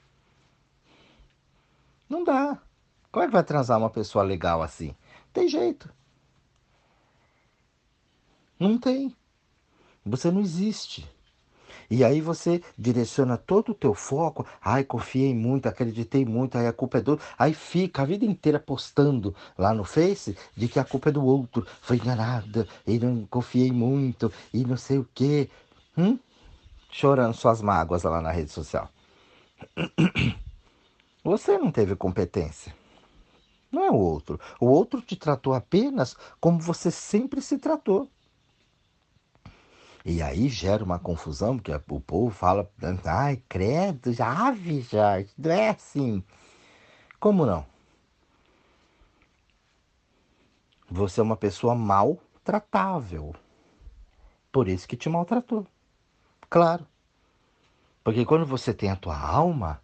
Não 2.08 2.24
dá. 2.24 2.62
Como 3.12 3.24
é 3.24 3.28
que 3.28 3.34
vai 3.34 3.44
transar 3.44 3.78
uma 3.78 3.90
pessoa 3.90 4.24
legal 4.24 4.62
assim? 4.62 4.96
Tem 5.32 5.48
jeito. 5.48 5.92
Não 8.60 8.78
tem. 8.78 9.16
Você 10.06 10.30
não 10.32 10.42
existe. 10.42 11.10
E 11.90 12.04
aí 12.04 12.22
você 12.22 12.62
direciona 12.78 13.38
todo 13.38 13.72
o 13.72 13.76
teu 13.76 13.94
foco, 13.94 14.46
ai, 14.62 14.84
confiei 14.84 15.34
muito, 15.34 15.68
acreditei 15.68 16.26
muito, 16.26 16.58
aí 16.58 16.68
a 16.68 16.74
culpa 16.74 16.98
é 16.98 17.02
do 17.02 17.12
outro. 17.12 17.26
Aí 17.38 17.54
fica 17.54 18.02
a 18.02 18.06
vida 18.06 18.26
inteira 18.26 18.60
postando 18.60 19.36
lá 19.58 19.74
no 19.74 19.84
Face 19.84 20.38
de 20.56 20.68
que 20.68 20.80
a 20.80 20.84
culpa 20.84 21.10
é 21.10 21.12
do 21.12 21.24
outro, 21.24 21.66
foi 21.82 21.98
enganada, 21.98 22.68
e 22.86 23.00
não 23.00 23.26
confiei 23.26 23.72
muito, 23.72 24.32
e 24.54 24.64
não 24.64 24.78
sei 24.78 24.98
o 24.98 25.08
quê. 25.14 25.50
Hum? 25.98 26.18
Chorando 26.90 27.34
suas 27.34 27.62
mágoas 27.62 28.04
lá 28.04 28.22
na 28.22 28.32
rede 28.32 28.52
social. 28.52 28.90
Você 31.24 31.58
não 31.58 31.72
teve 31.72 31.96
competência. 31.96 32.76
Não 33.72 33.86
é 33.86 33.90
o 33.90 33.96
outro. 33.96 34.40
O 34.60 34.68
outro 34.68 35.02
te 35.02 35.16
tratou 35.16 35.54
apenas 35.54 36.16
como 36.40 36.60
você 36.60 36.92
sempre 36.92 37.42
se 37.42 37.58
tratou. 37.58 38.08
E 40.06 40.22
aí 40.22 40.50
gera 40.50 40.84
uma 40.84 41.00
confusão, 41.00 41.58
porque 41.58 41.72
o 41.72 42.00
povo 42.02 42.30
fala, 42.30 42.70
ai, 43.06 43.42
credo, 43.48 44.12
ave 44.22 44.82
já, 44.82 45.24
não 45.38 45.52
é 45.52 45.70
assim. 45.70 46.24
Como 47.20 47.46
não? 47.46 47.66
Você 50.90 51.22
é 51.22 51.24
uma 51.24 51.38
pessoa 51.38 51.74
maltratável. 51.74 53.34
Por 54.52 54.68
isso 54.68 54.88
que 54.88 54.98
te 54.98 55.08
maltratou. 55.08 55.66
Claro. 56.50 56.86
Porque 58.04 58.26
quando 58.26 58.46
você 58.46 58.74
tem 58.74 58.92
a 58.92 58.96
tua 58.98 59.18
alma, 59.18 59.82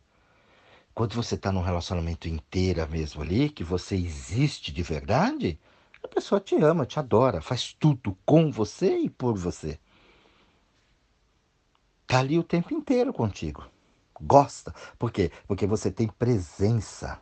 quando 0.94 1.16
você 1.16 1.36
está 1.36 1.52
num 1.52 1.62
relacionamento 1.62 2.28
inteira 2.28 2.86
mesmo 2.86 3.22
ali, 3.22 3.50
que 3.50 3.64
você 3.64 3.96
existe 3.96 4.72
de 4.74 4.84
verdade, 4.84 5.58
a 6.04 6.08
pessoa 6.10 6.42
te 6.42 6.56
ama, 6.62 6.86
te 6.86 7.00
adora, 7.00 7.42
faz 7.42 7.74
tudo 7.74 8.18
com 8.26 8.52
você 8.52 8.98
e 8.98 9.10
por 9.10 9.38
você. 9.38 9.80
Está 12.10 12.22
ali 12.22 12.40
o 12.40 12.44
tempo 12.44 12.74
inteiro 12.74 13.14
contigo. 13.14 13.64
Gosta. 14.20 14.74
Por 14.98 15.12
quê? 15.12 15.32
Porque 15.48 15.68
você 15.68 15.92
tem 15.92 16.08
presença. 16.08 17.20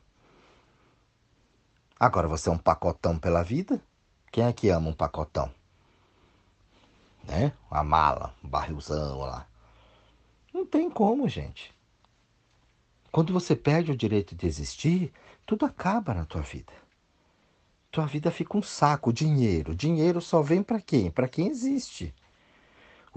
Agora 2.00 2.26
você 2.26 2.48
é 2.48 2.54
um 2.54 2.58
pacotão 2.58 3.20
pela 3.20 3.44
vida? 3.44 3.82
Quem 4.32 4.46
é 4.46 4.54
que 4.54 4.70
ama 4.70 4.88
um 4.88 4.94
pacotão? 4.94 5.54
Né? 7.26 7.52
Uma 7.70 7.84
mala, 7.84 8.34
um 8.42 8.48
barrilzão 8.48 9.20
lá. 9.20 9.46
Não 10.54 10.66
tem 10.66 10.90
como, 10.90 11.28
gente. 11.28 11.76
Quando 13.12 13.34
você 13.34 13.58
perde 13.58 13.92
o 13.92 13.98
direito 13.98 14.36
de 14.36 14.48
existir, 14.48 15.12
tudo 15.46 15.66
acaba 15.66 16.14
na 16.14 16.24
tua 16.24 16.42
vida. 16.42 16.72
Tua 17.92 18.06
vida 18.06 18.32
fica 18.32 18.58
um 18.58 18.64
saco, 18.64 19.12
dinheiro. 19.12 19.76
Dinheiro 19.76 20.22
só 20.22 20.42
vem 20.42 20.64
para 20.64 20.80
quem? 20.80 21.12
Para 21.12 21.28
quem 21.28 21.50
existe. 21.50 22.16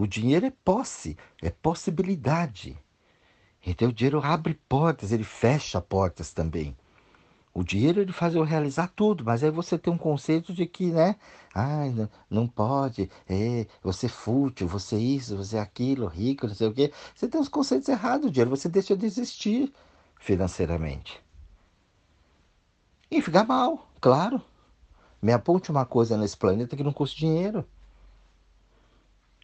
O 0.00 0.06
dinheiro 0.06 0.46
é 0.46 0.52
posse, 0.64 1.14
é 1.42 1.50
possibilidade. 1.50 2.74
Então 3.66 3.90
o 3.90 3.92
dinheiro 3.92 4.18
abre 4.24 4.54
portas, 4.66 5.12
ele 5.12 5.24
fecha 5.24 5.78
portas 5.78 6.32
também. 6.32 6.74
O 7.52 7.62
dinheiro 7.62 8.00
ele 8.00 8.10
faz 8.10 8.34
eu 8.34 8.42
realizar 8.42 8.90
tudo, 8.96 9.22
mas 9.22 9.44
aí 9.44 9.50
você 9.50 9.76
tem 9.76 9.92
um 9.92 9.98
conceito 9.98 10.54
de 10.54 10.64
que, 10.64 10.86
né? 10.86 11.16
Ai, 11.54 11.90
não, 11.90 12.08
não 12.30 12.48
pode, 12.48 13.10
é, 13.28 13.66
você 13.82 14.06
é 14.06 14.08
fútil, 14.08 14.66
você 14.66 14.96
é 14.96 15.00
isso, 15.00 15.36
você 15.36 15.58
é 15.58 15.60
aquilo, 15.60 16.06
rico, 16.06 16.46
não 16.46 16.54
sei 16.54 16.68
o 16.68 16.72
quê. 16.72 16.90
Você 17.14 17.28
tem 17.28 17.38
os 17.38 17.48
conceitos 17.48 17.86
errados 17.86 18.24
do 18.24 18.30
dinheiro, 18.32 18.48
você 18.48 18.70
deixa 18.70 18.96
de 18.96 19.04
existir 19.04 19.70
financeiramente. 20.18 21.22
E 23.10 23.20
fica 23.20 23.44
mal, 23.44 23.86
claro. 24.00 24.40
Me 25.20 25.34
aponte 25.34 25.70
uma 25.70 25.84
coisa 25.84 26.16
nesse 26.16 26.38
planeta 26.38 26.74
que 26.74 26.82
não 26.82 26.90
custa 26.90 27.18
dinheiro. 27.18 27.66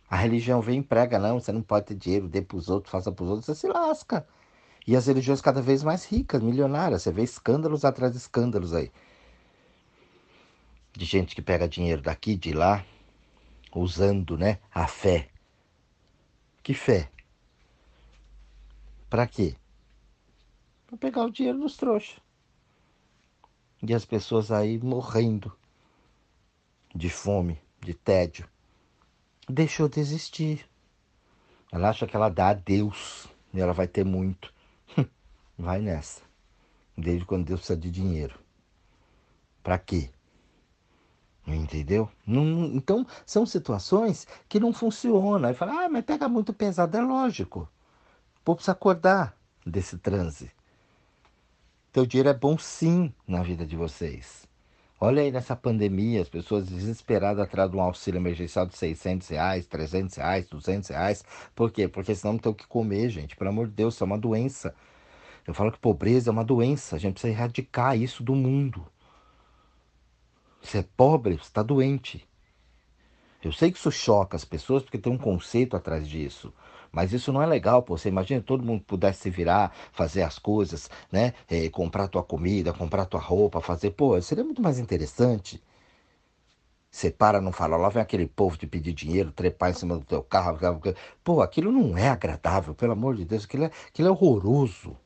A 0.08 0.16
religião 0.16 0.60
vem 0.60 0.80
e 0.80 0.82
prega, 0.82 1.18
não, 1.18 1.40
você 1.40 1.50
não 1.50 1.62
pode 1.62 1.86
ter 1.86 1.94
dinheiro, 1.94 2.28
dê 2.28 2.40
para 2.40 2.56
os 2.56 2.68
outros, 2.68 2.92
faça 2.92 3.10
para 3.10 3.24
os 3.24 3.30
outros, 3.30 3.46
você 3.46 3.54
se 3.54 3.66
lasca. 3.66 4.26
E 4.86 4.94
as 4.94 5.06
religiões 5.06 5.40
cada 5.40 5.60
vez 5.60 5.82
mais 5.82 6.04
ricas, 6.04 6.40
milionárias. 6.40 7.02
Você 7.02 7.10
vê 7.10 7.22
escândalos 7.24 7.84
atrás 7.84 8.12
de 8.12 8.18
escândalos 8.18 8.72
aí. 8.72 8.92
De 10.92 11.04
gente 11.04 11.34
que 11.34 11.42
pega 11.42 11.68
dinheiro 11.68 12.00
daqui, 12.02 12.36
de 12.36 12.52
lá, 12.52 12.84
usando 13.74 14.38
né, 14.38 14.60
a 14.72 14.86
fé. 14.86 15.28
Que 16.62 16.72
fé? 16.72 17.10
Para 19.10 19.26
quê? 19.26 19.56
Para 20.86 20.96
pegar 20.96 21.24
o 21.24 21.30
dinheiro 21.30 21.58
dos 21.58 21.76
trouxas. 21.76 22.18
E 23.82 23.92
as 23.92 24.04
pessoas 24.04 24.52
aí 24.52 24.78
morrendo 24.78 25.52
de 26.94 27.10
fome, 27.10 27.60
de 27.80 27.92
tédio. 27.92 28.48
Deixou 29.48 29.88
de 29.88 30.00
existir. 30.00 30.68
Ela 31.70 31.90
acha 31.90 32.06
que 32.06 32.16
ela 32.16 32.28
dá 32.28 32.48
a 32.48 32.54
Deus 32.54 33.28
e 33.54 33.60
ela 33.60 33.72
vai 33.72 33.86
ter 33.86 34.04
muito. 34.04 34.52
Vai 35.56 35.80
nessa. 35.80 36.22
Desde 36.96 37.24
quando 37.24 37.46
Deus 37.46 37.60
precisa 37.60 37.78
de 37.78 37.90
dinheiro. 37.90 38.38
Para 39.62 39.78
quê? 39.78 40.10
Entendeu? 41.46 42.10
Não, 42.26 42.66
então, 42.66 43.06
são 43.24 43.46
situações 43.46 44.26
que 44.48 44.58
não 44.58 44.72
funcionam. 44.72 45.48
Aí 45.48 45.54
fala, 45.54 45.84
ah, 45.84 45.88
mas 45.88 46.04
pega 46.04 46.28
muito 46.28 46.52
pesado. 46.52 46.96
É 46.96 47.00
lógico. 47.00 47.68
O 48.40 48.44
povo 48.44 48.56
precisa 48.56 48.72
acordar 48.72 49.36
desse 49.64 49.96
transe. 49.96 50.50
Teu 51.92 52.04
dinheiro 52.04 52.28
é 52.28 52.34
bom 52.34 52.58
sim 52.58 53.14
na 53.26 53.42
vida 53.42 53.64
de 53.64 53.76
vocês. 53.76 54.46
Olha 54.98 55.22
aí 55.22 55.30
nessa 55.30 55.54
pandemia, 55.54 56.22
as 56.22 56.28
pessoas 56.28 56.66
desesperadas 56.66 57.44
atrás 57.44 57.70
de 57.70 57.76
um 57.76 57.82
auxílio 57.82 58.18
emergencial 58.18 58.64
de 58.66 58.76
600 58.76 59.28
reais, 59.28 59.66
300 59.66 60.16
reais, 60.16 60.48
200 60.48 60.88
reais. 60.88 61.24
Por 61.54 61.70
quê? 61.70 61.86
Porque 61.86 62.14
senão 62.14 62.34
não 62.34 62.40
tem 62.40 62.50
o 62.50 62.54
que 62.54 62.66
comer, 62.66 63.10
gente. 63.10 63.36
Pelo 63.36 63.50
amor 63.50 63.66
de 63.66 63.74
Deus, 63.74 63.94
isso 63.94 64.04
é 64.04 64.06
uma 64.06 64.18
doença. 64.18 64.74
Eu 65.46 65.52
falo 65.52 65.70
que 65.70 65.78
pobreza 65.78 66.30
é 66.30 66.32
uma 66.32 66.44
doença, 66.44 66.96
a 66.96 66.98
gente 66.98 67.14
precisa 67.14 67.32
erradicar 67.32 67.96
isso 67.96 68.22
do 68.22 68.34
mundo. 68.34 68.86
Você 70.62 70.78
é 70.78 70.84
pobre, 70.96 71.36
você 71.36 71.42
está 71.42 71.62
doente. 71.62 72.26
Eu 73.44 73.52
sei 73.52 73.70
que 73.70 73.78
isso 73.78 73.92
choca 73.92 74.34
as 74.34 74.44
pessoas 74.44 74.82
porque 74.82 74.98
tem 74.98 75.12
um 75.12 75.18
conceito 75.18 75.76
atrás 75.76 76.08
disso. 76.08 76.52
Mas 76.96 77.12
isso 77.12 77.30
não 77.30 77.42
é 77.42 77.46
legal, 77.46 77.82
pô. 77.82 77.98
Você 77.98 78.08
imagina 78.08 78.40
todo 78.40 78.64
mundo 78.64 78.82
pudesse 78.82 79.20
se 79.20 79.30
virar, 79.30 79.70
fazer 79.92 80.22
as 80.22 80.38
coisas, 80.38 80.88
né? 81.12 81.34
É, 81.46 81.68
comprar 81.68 82.08
tua 82.08 82.22
comida, 82.22 82.72
comprar 82.72 83.04
tua 83.04 83.20
roupa, 83.20 83.60
fazer. 83.60 83.90
Pô, 83.90 84.18
seria 84.22 84.42
muito 84.42 84.62
mais 84.62 84.78
interessante. 84.78 85.62
Você 86.90 87.10
para, 87.10 87.38
não 87.38 87.52
fala, 87.52 87.76
lá 87.76 87.90
vem 87.90 88.02
aquele 88.02 88.26
povo 88.26 88.56
de 88.56 88.66
pedir 88.66 88.94
dinheiro, 88.94 89.30
trepar 89.30 89.70
em 89.70 89.74
cima 89.74 89.98
do 89.98 90.06
teu 90.06 90.22
carro. 90.22 90.58
Pô, 91.22 91.42
aquilo 91.42 91.70
não 91.70 91.98
é 91.98 92.08
agradável, 92.08 92.74
pelo 92.74 92.92
amor 92.92 93.14
de 93.14 93.26
Deus, 93.26 93.44
aquilo 93.44 93.64
é, 93.64 93.70
aquilo 93.88 94.08
é 94.08 94.10
horroroso. 94.10 94.96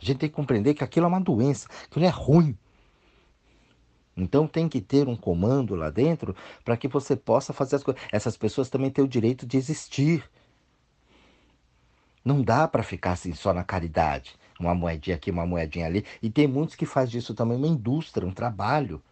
A 0.00 0.04
gente 0.04 0.18
tem 0.18 0.28
que 0.28 0.36
compreender 0.36 0.74
que 0.74 0.84
aquilo 0.84 1.06
é 1.06 1.08
uma 1.08 1.20
doença, 1.20 1.66
aquilo 1.90 2.04
é 2.04 2.08
ruim. 2.08 2.56
Então 4.18 4.46
tem 4.46 4.68
que 4.68 4.80
ter 4.80 5.08
um 5.08 5.16
comando 5.16 5.74
lá 5.74 5.90
dentro 5.90 6.34
para 6.64 6.76
que 6.76 6.88
você 6.88 7.14
possa 7.16 7.52
fazer 7.52 7.76
as 7.76 7.82
coisas. 7.82 8.02
Essas 8.12 8.36
pessoas 8.36 8.68
também 8.68 8.90
têm 8.90 9.04
o 9.04 9.08
direito 9.08 9.46
de 9.46 9.56
existir. 9.56 10.28
Não 12.24 12.42
dá 12.42 12.66
para 12.66 12.82
ficar 12.82 13.12
assim 13.12 13.32
só 13.32 13.54
na 13.54 13.62
caridade, 13.62 14.36
uma 14.58 14.74
moedinha 14.74 15.16
aqui, 15.16 15.30
uma 15.30 15.46
moedinha 15.46 15.86
ali. 15.86 16.04
E 16.20 16.28
tem 16.28 16.46
muitos 16.46 16.74
que 16.74 16.84
fazem 16.84 17.12
disso 17.12 17.34
também 17.34 17.56
uma 17.56 17.68
indústria, 17.68 18.26
um 18.26 18.34
trabalho. 18.34 19.02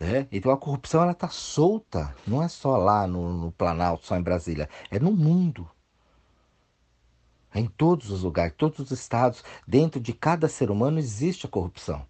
É? 0.00 0.26
Então 0.32 0.50
a 0.50 0.56
corrupção 0.56 1.02
ela 1.02 1.12
está 1.12 1.28
solta, 1.28 2.12
não 2.26 2.42
é 2.42 2.48
só 2.48 2.76
lá 2.76 3.06
no, 3.06 3.32
no 3.32 3.52
Planalto, 3.52 4.04
só 4.04 4.16
em 4.16 4.22
Brasília, 4.22 4.68
é 4.90 4.98
no 4.98 5.12
mundo 5.12 5.70
em 7.54 7.66
todos 7.66 8.10
os 8.10 8.22
lugares, 8.22 8.54
todos 8.56 8.78
os 8.80 8.90
estados, 8.90 9.44
dentro 9.66 10.00
de 10.00 10.12
cada 10.12 10.48
ser 10.48 10.70
humano 10.70 10.98
existe 10.98 11.46
a 11.46 11.48
corrupção. 11.48 12.04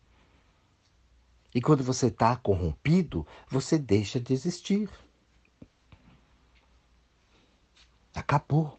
E 1.55 1.61
quando 1.61 1.85
você 1.85 2.07
está 2.07 2.35
corrompido, 2.37 3.27
você 3.49 3.79
deixa 3.79 4.19
de 4.19 4.33
existir. 4.33 4.88
Acabou. 8.15 8.79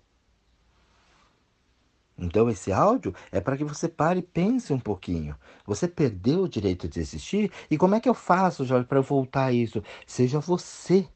Então 2.17 2.49
esse 2.49 2.71
áudio 2.71 3.13
é 3.31 3.41
para 3.41 3.57
que 3.57 3.63
você 3.63 3.87
pare 3.87 4.19
e 4.19 4.23
pense 4.23 4.71
um 4.71 4.79
pouquinho. 4.79 5.35
Você 5.65 5.87
perdeu 5.87 6.43
o 6.43 6.49
direito 6.49 6.87
de 6.87 6.99
existir 6.99 7.51
e 7.69 7.77
como 7.77 7.95
é 7.95 7.99
que 7.99 8.07
eu 8.07 8.13
faço, 8.13 8.65
Jorge, 8.65 8.87
para 8.87 9.01
voltar 9.01 9.45
a 9.45 9.53
isso? 9.53 9.83
Seja 10.05 10.39
você. 10.39 11.07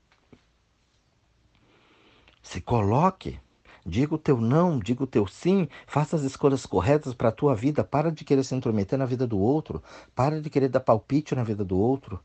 Se 2.41 2.61
coloque 2.61 3.39
Diga 3.89 4.15
o 4.15 4.17
teu 4.17 4.41
não, 4.41 4.79
diga 4.79 5.01
o 5.01 5.07
teu 5.07 5.25
sim, 5.25 5.69
faça 5.85 6.17
as 6.17 6.23
escolhas 6.23 6.65
corretas 6.65 7.13
para 7.13 7.29
a 7.29 7.31
tua 7.31 7.55
vida. 7.55 7.85
Para 7.85 8.11
de 8.11 8.25
querer 8.25 8.43
se 8.43 8.53
intrometer 8.53 8.99
na 8.99 9.05
vida 9.05 9.25
do 9.25 9.39
outro. 9.39 9.81
Para 10.13 10.41
de 10.41 10.49
querer 10.49 10.67
dar 10.67 10.81
palpite 10.81 11.33
na 11.33 11.41
vida 11.41 11.63
do 11.63 11.77
outro. 11.79 12.19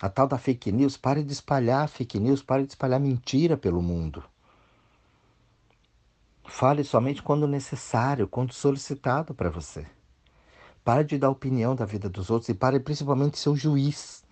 A 0.00 0.08
tal 0.08 0.26
da 0.26 0.38
fake 0.38 0.72
news, 0.72 0.96
pare 0.96 1.22
de 1.22 1.34
espalhar 1.34 1.86
fake 1.86 2.18
news, 2.18 2.42
pare 2.42 2.64
de 2.64 2.70
espalhar 2.70 2.98
mentira 2.98 3.58
pelo 3.58 3.82
mundo. 3.82 4.24
Fale 6.46 6.82
somente 6.82 7.22
quando 7.22 7.46
necessário, 7.46 8.26
quando 8.26 8.54
solicitado 8.54 9.34
para 9.34 9.50
você. 9.50 9.86
Pare 10.82 11.04
de 11.04 11.18
dar 11.18 11.28
opinião 11.28 11.74
da 11.74 11.84
vida 11.84 12.08
dos 12.08 12.30
outros 12.30 12.48
e 12.48 12.54
pare 12.54 12.80
principalmente 12.80 13.32
de 13.32 13.38
ser 13.38 13.50
o 13.50 13.56
juiz. 13.56 14.24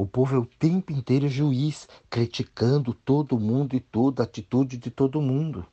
O 0.00 0.06
povo 0.06 0.34
é 0.34 0.38
o 0.38 0.46
tempo 0.46 0.94
inteiro 0.94 1.28
juiz, 1.28 1.86
criticando 2.08 2.94
todo 2.94 3.38
mundo 3.38 3.76
e 3.76 3.80
toda 3.80 4.22
a 4.22 4.24
atitude 4.24 4.78
de 4.78 4.90
todo 4.90 5.20
mundo. 5.20 5.66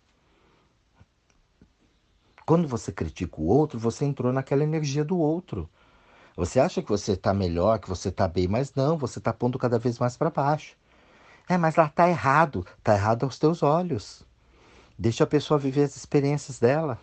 Quando 2.46 2.68
você 2.68 2.92
critica 2.92 3.40
o 3.40 3.48
outro, 3.48 3.80
você 3.80 4.04
entrou 4.04 4.34
naquela 4.34 4.64
energia 4.64 5.06
do 5.06 5.18
outro. 5.18 5.70
Você 6.36 6.60
acha 6.60 6.82
que 6.82 6.90
você 6.90 7.14
está 7.14 7.34
melhor, 7.34 7.80
que 7.80 7.88
você 7.88 8.10
está 8.10 8.28
bem, 8.28 8.50
mas 8.50 8.76
não, 8.76 8.98
você 8.98 9.18
está 9.18 9.32
pondo 9.32 9.58
cada 9.58 9.80
vez 9.80 9.98
mais 9.98 10.18
para 10.18 10.30
baixo. 10.30 10.76
É, 11.48 11.58
mas 11.58 11.78
lá 11.78 11.86
está 11.86 12.10
errado. 12.10 12.68
Está 12.80 12.96
errado 12.96 13.24
aos 13.24 13.40
teus 13.40 13.64
olhos. 13.64 14.26
Deixa 15.00 15.24
a 15.24 15.28
pessoa 15.28 15.58
viver 15.58 15.84
as 15.84 15.96
experiências 15.96 16.60
dela. 16.60 17.00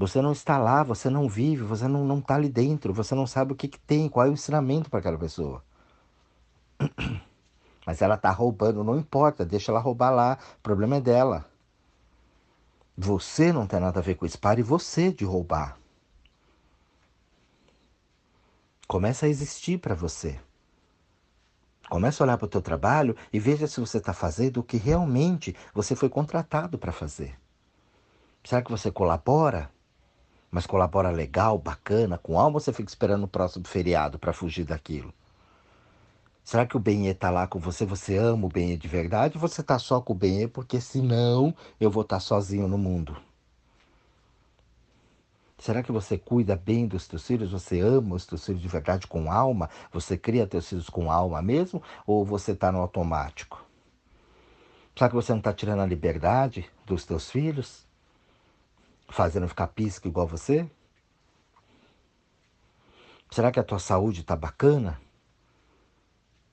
Você 0.00 0.22
não 0.22 0.32
está 0.32 0.56
lá, 0.56 0.82
você 0.82 1.10
não 1.10 1.28
vive, 1.28 1.62
você 1.62 1.86
não, 1.86 2.20
está 2.20 2.34
ali 2.34 2.48
dentro, 2.48 2.90
você 2.90 3.14
não 3.14 3.26
sabe 3.26 3.52
o 3.52 3.54
que, 3.54 3.68
que 3.68 3.78
tem, 3.78 4.08
qual 4.08 4.24
é 4.24 4.30
o 4.30 4.32
ensinamento 4.32 4.88
para 4.88 4.98
aquela 4.98 5.18
pessoa. 5.18 5.62
Mas 7.86 8.00
ela 8.00 8.14
está 8.14 8.30
roubando, 8.30 8.82
não 8.82 8.98
importa, 8.98 9.44
deixa 9.44 9.70
ela 9.70 9.78
roubar 9.78 10.08
lá, 10.08 10.38
o 10.56 10.62
problema 10.62 10.96
é 10.96 11.00
dela. 11.02 11.44
Você 12.96 13.52
não 13.52 13.66
tem 13.66 13.78
nada 13.78 14.00
a 14.00 14.02
ver 14.02 14.14
com 14.14 14.24
isso, 14.24 14.38
pare 14.38 14.62
você 14.62 15.12
de 15.12 15.26
roubar. 15.26 15.76
Começa 18.88 19.26
a 19.26 19.28
existir 19.28 19.78
para 19.80 19.94
você. 19.94 20.40
Começa 21.90 22.22
a 22.22 22.24
olhar 22.24 22.38
para 22.38 22.46
o 22.46 22.48
teu 22.48 22.62
trabalho 22.62 23.14
e 23.30 23.38
veja 23.38 23.66
se 23.66 23.78
você 23.78 23.98
está 23.98 24.14
fazendo 24.14 24.60
o 24.60 24.64
que 24.64 24.78
realmente 24.78 25.54
você 25.74 25.94
foi 25.94 26.08
contratado 26.08 26.78
para 26.78 26.90
fazer. 26.90 27.38
Será 28.42 28.62
que 28.62 28.70
você 28.70 28.90
colabora? 28.90 29.70
Mas 30.50 30.66
colabora 30.66 31.10
legal, 31.10 31.58
bacana, 31.58 32.18
com 32.18 32.38
alma, 32.38 32.58
você 32.58 32.72
fica 32.72 32.88
esperando 32.88 33.24
o 33.24 33.28
próximo 33.28 33.66
feriado 33.66 34.18
para 34.18 34.32
fugir 34.32 34.64
daquilo? 34.64 35.12
Será 36.42 36.66
que 36.66 36.76
o 36.76 36.80
Benê 36.80 37.10
está 37.10 37.30
lá 37.30 37.46
com 37.46 37.60
você? 37.60 37.86
Você 37.86 38.16
ama 38.16 38.46
o 38.46 38.50
Benê 38.50 38.76
de 38.76 38.88
verdade? 38.88 39.36
Ou 39.36 39.40
você 39.40 39.60
está 39.60 39.78
só 39.78 40.00
com 40.00 40.12
o 40.12 40.16
Benê 40.16 40.48
porque 40.48 40.80
senão 40.80 41.54
eu 41.78 41.90
vou 41.90 42.02
estar 42.02 42.16
tá 42.16 42.20
sozinho 42.20 42.66
no 42.66 42.76
mundo? 42.76 43.16
Será 45.60 45.82
que 45.82 45.92
você 45.92 46.16
cuida 46.16 46.56
bem 46.56 46.86
dos 46.88 47.06
teus 47.06 47.26
filhos? 47.26 47.52
Você 47.52 47.80
ama 47.80 48.16
os 48.16 48.24
teus 48.24 48.44
filhos 48.44 48.62
de 48.62 48.66
verdade 48.66 49.06
com 49.06 49.30
alma? 49.30 49.68
Você 49.92 50.16
cria 50.16 50.46
teus 50.46 50.68
filhos 50.68 50.88
com 50.88 51.12
alma 51.12 51.42
mesmo? 51.42 51.82
Ou 52.06 52.24
você 52.24 52.52
está 52.52 52.72
no 52.72 52.80
automático? 52.80 53.62
Será 54.96 55.08
que 55.08 55.14
você 55.14 55.32
não 55.32 55.38
está 55.38 55.52
tirando 55.52 55.80
a 55.80 55.86
liberdade 55.86 56.68
dos 56.84 57.04
teus 57.04 57.30
filhos? 57.30 57.86
Fazendo 59.10 59.48
ficar 59.48 59.66
pisca 59.66 60.08
igual 60.08 60.26
você? 60.26 60.68
Será 63.30 63.52
que 63.52 63.60
a 63.60 63.64
tua 63.64 63.78
saúde 63.78 64.22
está 64.22 64.34
bacana? 64.34 65.00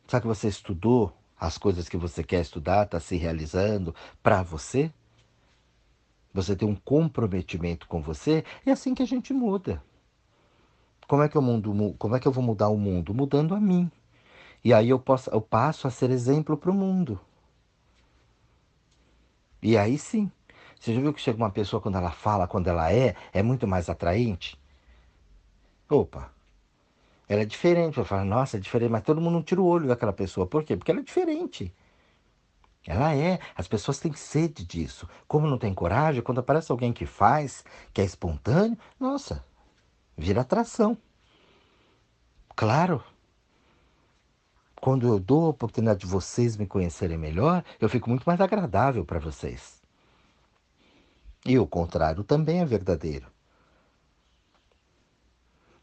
Será 0.07 0.21
que 0.21 0.27
você 0.27 0.47
estudou 0.47 1.13
as 1.39 1.57
coisas 1.57 1.87
que 1.87 1.97
você 1.97 2.23
quer 2.23 2.41
estudar, 2.41 2.83
está 2.83 2.99
se 2.99 3.15
realizando 3.15 3.95
para 4.21 4.43
você? 4.43 4.91
Você 6.33 6.55
tem 6.55 6.67
um 6.67 6.75
comprometimento 6.75 7.87
com 7.87 8.01
você? 8.01 8.43
É 8.65 8.71
assim 8.71 8.93
que 8.93 9.01
a 9.01 9.07
gente 9.07 9.33
muda. 9.33 9.83
Como 11.07 11.23
é 11.23 11.29
que, 11.29 11.37
eu 11.37 11.41
mundo, 11.41 11.95
como 11.97 12.15
é 12.15 12.19
que 12.19 12.27
eu 12.27 12.31
vou 12.31 12.43
mudar 12.43 12.69
o 12.69 12.77
mundo? 12.77 13.13
Mudando 13.13 13.55
a 13.55 13.59
mim. 13.59 13.89
E 14.63 14.73
aí 14.73 14.89
eu, 14.89 14.99
posso, 14.99 15.29
eu 15.29 15.41
passo 15.41 15.87
a 15.87 15.91
ser 15.91 16.11
exemplo 16.11 16.57
para 16.57 16.69
o 16.69 16.73
mundo. 16.73 17.19
E 19.61 19.77
aí 19.77 19.97
sim, 19.97 20.31
você 20.79 20.93
já 20.93 21.01
viu 21.01 21.13
que 21.13 21.21
chega 21.21 21.37
uma 21.37 21.49
pessoa 21.49 21.81
quando 21.81 21.97
ela 21.97 22.11
fala, 22.11 22.47
quando 22.47 22.67
ela 22.67 22.91
é, 22.91 23.15
é 23.33 23.41
muito 23.43 23.67
mais 23.67 23.89
atraente? 23.89 24.59
Opa, 25.89 26.31
ela 27.27 27.41
é 27.41 27.45
diferente. 27.45 27.97
Eu 27.97 28.05
falo, 28.05 28.25
nossa, 28.25 28.57
é 28.57 28.59
diferente, 28.59 28.91
mas 28.91 29.03
todo 29.03 29.21
mundo 29.21 29.33
não 29.33 29.43
tira 29.43 29.61
o 29.61 29.65
olho 29.65 29.87
daquela 29.87 30.13
pessoa. 30.13 30.47
Por 30.47 30.63
quê? 30.63 30.77
Porque 30.77 30.91
ela 30.91 31.01
é 31.01 31.03
diferente. 31.03 31.73
Ela 32.85 33.13
é. 33.15 33.39
As 33.55 33.67
pessoas 33.67 33.99
têm 33.99 34.13
sede 34.13 34.65
disso. 34.65 35.07
Como 35.27 35.47
não 35.47 35.57
tem 35.57 35.73
coragem, 35.73 36.21
quando 36.21 36.39
aparece 36.39 36.71
alguém 36.71 36.93
que 36.93 37.05
faz, 37.05 37.65
que 37.93 38.01
é 38.01 38.05
espontâneo, 38.05 38.77
nossa, 38.99 39.43
vira 40.17 40.41
atração. 40.41 40.97
Claro. 42.55 43.03
Quando 44.79 45.07
eu 45.07 45.19
dou 45.19 45.47
a 45.47 45.49
oportunidade 45.49 46.01
de 46.01 46.05
vocês 46.05 46.55
me 46.55 46.65
conhecerem 46.67 47.17
melhor, 47.17 47.63
eu 47.79 47.89
fico 47.89 48.09
muito 48.09 48.23
mais 48.23 48.39
agradável 48.39 49.03
para 49.03 49.19
vocês. 49.19 49.81
E 51.47 51.57
o 51.57 51.65
contrário 51.65 52.25
também 52.25 52.59
é 52.59 52.65
verdadeiro. 52.65 53.25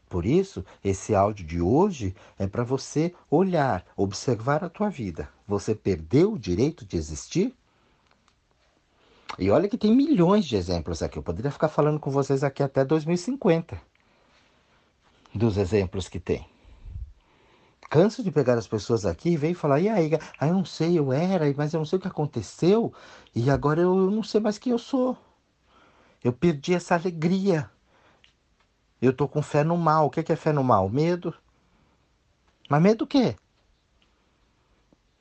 Por 0.07 0.23
isso, 0.23 0.63
esse 0.83 1.15
áudio 1.15 1.43
de 1.43 1.59
hoje 1.59 2.15
é 2.37 2.45
para 2.45 2.63
você 2.63 3.11
olhar, 3.31 3.83
observar 3.97 4.63
a 4.63 4.69
tua 4.69 4.89
vida. 4.89 5.27
Você 5.47 5.73
perdeu 5.73 6.33
o 6.33 6.39
direito 6.39 6.85
de 6.85 6.95
existir? 6.95 7.51
E 9.39 9.49
olha 9.49 9.67
que 9.67 9.75
tem 9.75 9.93
milhões 9.93 10.45
de 10.45 10.55
exemplos 10.55 11.01
aqui. 11.01 11.17
Eu 11.17 11.23
poderia 11.23 11.49
ficar 11.49 11.67
falando 11.67 11.99
com 11.99 12.11
vocês 12.11 12.43
aqui 12.43 12.61
até 12.61 12.85
2050 12.85 13.81
dos 15.33 15.57
exemplos 15.57 16.07
que 16.07 16.19
tem. 16.19 16.47
Canso 17.89 18.23
de 18.23 18.31
pegar 18.31 18.55
as 18.55 18.67
pessoas 18.67 19.03
aqui 19.03 19.31
e 19.31 19.37
veio 19.37 19.55
falar, 19.55 19.79
e 19.79 19.89
aí, 19.89 20.11
ah, 20.39 20.47
eu 20.47 20.53
não 20.53 20.65
sei, 20.65 20.97
eu 20.97 21.11
era, 21.11 21.51
mas 21.57 21.73
eu 21.73 21.79
não 21.79 21.85
sei 21.85 21.97
o 21.97 22.01
que 22.01 22.07
aconteceu, 22.07 22.93
e 23.33 23.49
agora 23.49 23.81
eu 23.81 24.11
não 24.11 24.21
sei 24.21 24.39
mais 24.39 24.59
quem 24.59 24.71
eu 24.71 24.79
sou. 24.79 25.17
Eu 26.23 26.33
perdi 26.33 26.73
essa 26.73 26.95
alegria. 26.95 27.69
Eu 29.01 29.13
tô 29.13 29.27
com 29.27 29.41
fé 29.41 29.63
no 29.63 29.77
mal. 29.77 30.07
O 30.07 30.09
que 30.09 30.31
é 30.31 30.35
fé 30.35 30.51
no 30.51 30.63
mal? 30.63 30.89
Medo. 30.89 31.33
Mas 32.69 32.81
medo 32.81 32.99
do 32.99 33.07
quê? 33.07 33.35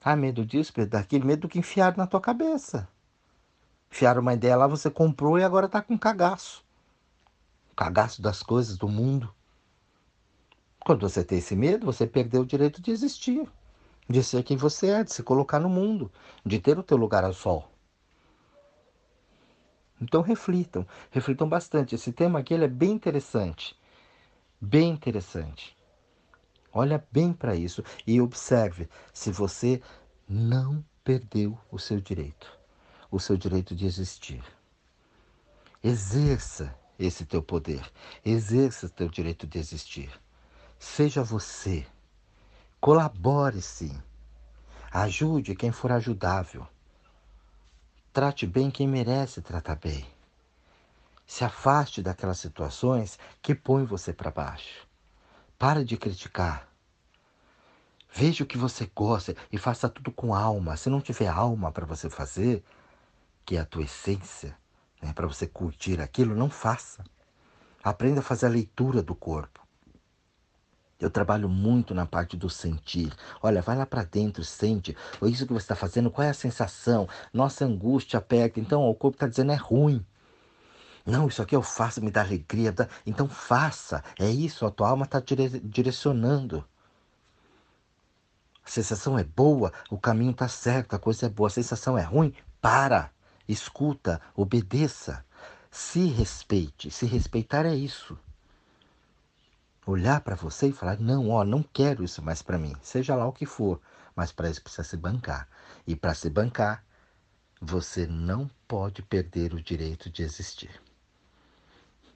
Ah, 0.03 0.17
medo 0.17 0.45
disso, 0.45 0.73
medo 0.77 0.91
daquilo, 0.91 1.25
medo 1.25 1.43
do 1.43 1.49
que 1.49 1.59
enfiaram 1.59 1.97
na 1.97 2.07
tua 2.07 2.21
cabeça. 2.21 2.87
Enfiaram 3.91 4.21
uma 4.21 4.35
ideia 4.35 4.57
lá, 4.57 4.67
você 4.67 4.91
comprou 4.91 5.39
e 5.39 5.45
agora 5.45 5.69
tá 5.69 5.81
com 5.81 5.99
cagaço. 5.99 6.65
Cagaço 7.75 8.21
das 8.21 8.43
coisas 8.43 8.77
do 8.77 8.89
mundo. 8.89 9.33
Quando 10.81 11.09
você 11.09 11.25
tem 11.25 11.39
esse 11.39 11.57
medo, 11.57 11.87
você 11.87 12.07
perdeu 12.07 12.43
o 12.43 12.47
direito 12.47 12.83
de 12.83 12.91
existir, 12.91 13.49
de 14.09 14.23
ser 14.23 14.43
quem 14.43 14.57
você 14.57 14.89
é, 14.89 15.05
de 15.05 15.13
se 15.13 15.23
colocar 15.23 15.59
no 15.59 15.71
mundo, 15.71 16.13
de 16.45 16.59
ter 16.59 16.79
o 16.79 16.83
teu 16.83 16.99
lugar 16.99 17.25
ao 17.25 17.33
sol. 17.33 17.71
Então 20.01 20.23
reflitam, 20.23 20.87
reflitam 21.11 21.49
bastante. 21.49 21.95
Esse 21.95 22.13
tema 22.13 22.41
aqui 22.41 22.55
é 22.55 22.69
bem 22.69 22.93
interessante, 22.93 23.77
bem 24.61 24.91
interessante. 24.91 25.77
Olha 26.73 27.07
bem 27.13 27.33
para 27.33 27.55
isso 27.55 27.85
e 28.07 28.21
observe 28.21 28.89
se 29.13 29.31
você 29.31 29.81
não 30.29 30.85
perdeu 31.05 31.57
o 31.71 31.79
seu 31.79 32.01
direito, 32.01 32.59
o 33.11 33.21
seu 33.21 33.37
direito 33.37 33.75
de 33.75 33.87
existir. 33.87 34.43
Exerça 35.83 36.75
esse 36.99 37.25
teu 37.25 37.43
poder, 37.43 37.89
exerça 38.25 38.89
teu 38.89 39.09
direito 39.09 39.47
de 39.47 39.59
existir. 39.59 40.11
Seja 40.79 41.23
você, 41.23 41.87
colabore 42.81 43.63
sim, 43.63 43.97
ajude 44.91 45.55
quem 45.55 45.71
for 45.71 45.93
ajudável. 45.93 46.67
Trate 48.15 48.47
bem 48.47 48.71
quem 48.71 48.87
merece 48.87 49.43
tratar 49.43 49.75
bem. 49.75 50.07
Se 51.27 51.45
afaste 51.45 52.01
daquelas 52.01 52.39
situações 52.39 53.19
que 53.43 53.57
põem 53.57 53.85
você 53.85 54.13
para 54.13 54.31
baixo. 54.31 54.87
Pare 55.59 55.83
de 55.85 55.97
criticar. 55.97 56.69
Veja 58.13 58.45
o 58.45 58.47
que 58.47 58.57
você 58.57 58.89
gosta 58.95 59.35
e 59.51 59.59
faça 59.59 59.89
tudo 59.89 60.13
com 60.13 60.33
alma. 60.33 60.77
Se 60.77 60.89
não 60.89 61.01
tiver 61.01 61.27
alma 61.27 61.73
para 61.73 61.85
você 61.85 62.09
fazer, 62.09 62.63
que 63.45 63.57
é 63.57 63.61
a 63.61 63.67
tua 63.67 63.83
essência, 63.83 64.57
né, 65.03 65.13
para 65.13 65.27
você 65.27 65.49
curtir 65.49 66.01
aquilo, 66.01 66.37
não 66.37 66.49
faça. 66.49 67.03
Aprenda 67.83 68.21
a 68.21 68.23
fazer 68.23 68.47
a 68.47 68.51
leitura 68.51 69.03
do 69.03 69.17
corpo. 69.17 69.64
Eu 70.99 71.11
trabalho 71.11 71.49
muito 71.49 71.95
na 71.95 72.07
parte 72.07 72.37
do 72.37 72.49
sentir. 72.49 73.13
Olha, 73.43 73.61
vai 73.61 73.77
lá 73.77 73.85
para 73.85 74.05
dentro, 74.05 74.45
sente. 74.45 74.97
Ou 75.21 75.29
isso 75.29 75.47
que 75.47 75.53
você 75.53 75.65
está 75.65 75.75
fazendo, 75.75 76.11
qual 76.11 76.27
é 76.27 76.31
a 76.31 76.35
sensação? 76.35 77.09
Nossa, 77.33 77.65
angústia, 77.65 78.19
aperta. 78.19 78.61
Então, 78.61 78.89
o 78.89 78.95
corpo 78.95 79.17
está 79.17 79.27
dizendo 79.27 79.53
é 79.53 79.57
ruim. 79.57 80.05
Não, 81.05 81.29
isso 81.29 81.43
aqui 81.43 81.55
eu 81.55 81.63
faço, 81.63 82.03
me 82.03 82.11
dá 82.11 82.23
alegria. 82.23 82.73
Dá... 82.73 82.89
Então 83.05 83.29
faça. 83.29 84.03
É 84.19 84.31
isso, 84.31 84.65
a 84.65 84.71
tua 84.71 84.89
alma 84.89 85.05
está 85.05 85.21
dire... 85.21 85.61
direcionando. 85.61 86.65
A 88.65 88.71
sensação 88.71 89.19
é 89.19 89.25
boa, 89.25 89.73
o 89.91 89.99
caminho 89.99 90.31
está 90.31 90.49
certo, 90.49 90.95
a 90.95 90.99
coisa 90.99 91.27
é 91.27 91.29
boa. 91.29 91.49
A 91.49 91.51
sensação 91.51 91.99
é 91.99 92.03
ruim, 92.03 92.33
para, 92.63 93.11
escuta, 93.47 94.21
obedeça. 94.35 95.25
Se 95.71 96.07
respeite. 96.07 96.91
Se 96.91 97.05
respeitar 97.05 97.67
é 97.67 97.75
isso 97.75 98.17
olhar 99.87 100.21
para 100.21 100.35
você 100.35 100.69
e 100.69 100.73
falar: 100.73 100.99
não, 100.99 101.31
ó, 101.31 101.45
não 101.45 101.63
quero 101.63 102.05
isso 102.05 102.23
mais 102.23 102.43
para 102.43 102.59
mim, 102.59 102.75
seja 102.83 103.15
lá 103.15 103.27
o 103.27 103.33
que 103.33 103.47
for, 103.47 103.81
mas 104.15 104.33
para 104.33 104.51
isso 104.51 104.63
precisa 104.63 104.85
se 104.85 104.97
bancar. 104.97 105.49
E 105.87 105.95
para 105.95 106.15
se 106.15 106.31
bancar, 106.31 106.85
você 107.61 108.07
não 108.07 108.51
pode 108.69 109.03
perder 109.03 109.55
o 109.55 109.63
direito 109.63 110.11
de 110.11 110.23
existir. 110.23 110.81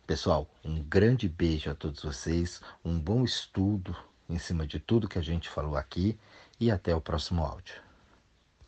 Pessoal, 0.06 0.48
um 0.64 0.82
grande 0.82 1.28
beijo 1.28 1.70
a 1.70 1.74
todos 1.74 2.02
vocês, 2.02 2.60
um 2.84 2.98
bom 2.98 3.24
estudo 3.24 3.94
em 4.28 4.38
cima 4.38 4.66
de 4.66 4.78
tudo 4.78 5.08
que 5.08 5.18
a 5.18 5.22
gente 5.22 5.48
falou 5.48 5.76
aqui 5.76 6.18
e 6.58 6.70
até 6.70 6.94
o 6.94 7.00
próximo 7.00 7.42
áudio. 7.42 7.87